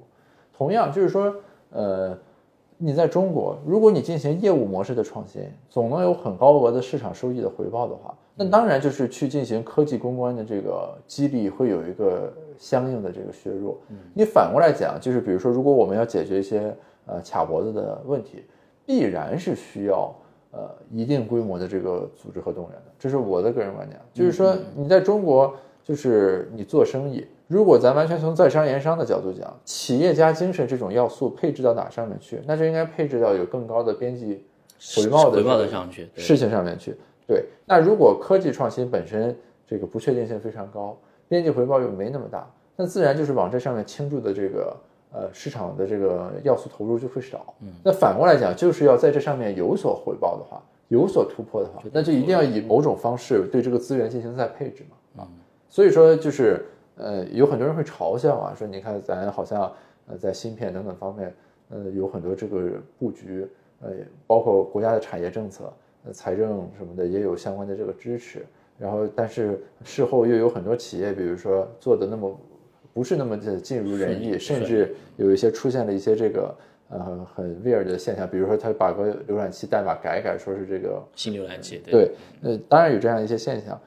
[0.56, 1.34] 同样，就是说，
[1.70, 2.16] 呃，
[2.78, 13.78] 你在中国，如果你进行业务模式的创新，总能有很高额的市场收益的回报的话，那当然就是去进行科技攻关的这个激励会有一个相应的这个削弱。
[14.14, 16.74] 你反过来讲，就是比如说，如果我们要解决一些
[17.06, 18.44] 呃卡脖子的问题，
[18.84, 20.14] 必然是需要
[20.52, 24.00] 呃一定规模的这个组织和动员的，这是我的个人观点。
[24.12, 34.44] 就是说，你在中国，就是你做生意，如果咱完全从在商言商的角度讲，企业家精神这种要素配置到哪上面去，那就应该配置到有更高的边际
[34.96, 36.96] 回报的回报的上去，事情上面去。
[37.26, 39.36] 对，那如果科技创新本身
[39.66, 40.96] 这个不确定性非常高，
[41.28, 44.76] 边际回报又没那么大，那自然就是往这上面倾注的这个
[45.12, 47.54] 呃市场的这个要素投入就会少。
[47.60, 55.22] 嗯，那反过来讲，就是要在这上面有所回报的话，有所突破的话，那就一定要以某种方式对这个资源进行再配置嘛。
[55.22, 55.28] 啊，
[55.68, 56.64] 所以说就是
[56.96, 59.72] 呃有很多人会嘲笑啊，说你看咱好像
[60.06, 61.34] 呃在芯片等等方面
[61.70, 63.48] 呃有很多这个布局，
[63.80, 63.90] 呃
[64.26, 65.72] 包括国家的产业政策。
[66.06, 68.46] 呃财政什么的也有相关的这个支持，
[68.78, 72.40] 然后但是事后又有很多企业，比如说做的那么
[72.92, 76.54] 不是那么的尽如人意，甚至有一些出现了一些这个
[76.88, 82.10] 呃很 weird 的现象，比如说他把个浏览器代码改一改，说是这个新浏览器，对对，
[82.42, 83.80] 呃当然有这样一些现象，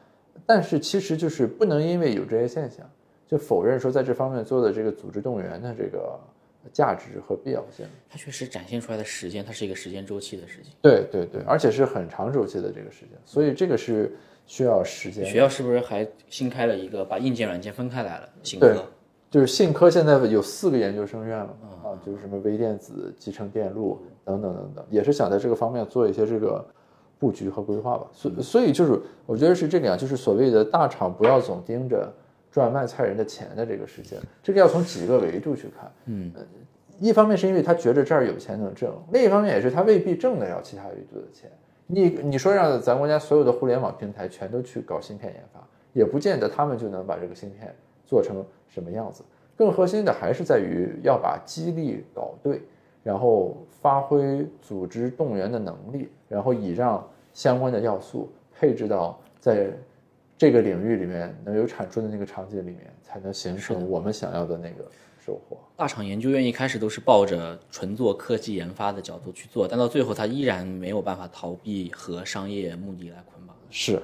[0.45, 2.89] 但是其实就是不能因为有这些现象，
[3.27, 6.19] 就否认说在这方面做的这个组织动员的这个
[6.73, 7.85] 价值和必要性。
[8.09, 10.73] 它确实展现出来的时间，它是一个时间周期的事情。
[10.81, 14.11] 对对对，而且是很长周期的这个时间，所以这个是
[14.49, 15.23] 需要时间。
[15.23, 18.27] 学校是不是还新开了一个把硬件、软件分开来了？
[18.41, 18.83] 新对科
[19.29, 26.65] 就是信科现在有四个研究生院了啊，就是什么微电子、集成电路等等等等，也是想在这个方面做一些这个
[27.19, 28.07] 布局和规划吧。
[28.11, 32.11] 所所以就是我觉得是这个样，就是所谓的大厂不要总盯着
[32.51, 35.91] 赚卖菜人的钱的这个事情，这个要从几个维度去看。
[36.05, 36.33] 嗯，
[36.99, 41.51] 一方面是因为他觉着这儿有钱能挣，另一方面也是他未必挣得了其他维度的钱。
[41.91, 45.59] 你你说让咱国家所有的互联网平台全都去搞芯片研发，
[45.91, 47.73] 也不见得他们就能把这个芯片
[48.05, 49.23] 做成什么样子。
[49.57, 52.61] 更核心的还是在于要把激励搞对，
[53.01, 59.71] 然后发挥组织动员的能力，然后以让相关的要素配置到在
[60.37, 64.85] 这个领域里面能有产出的那个场景里面，才能形成我们想要的那个
[65.29, 65.55] 收获。
[65.77, 73.55] 大厂研究院一开始都是抱着纯做科技研发的角度去做，但到最后它依然没有办法逃避和商业目的来捆绑。
[73.69, 74.01] 是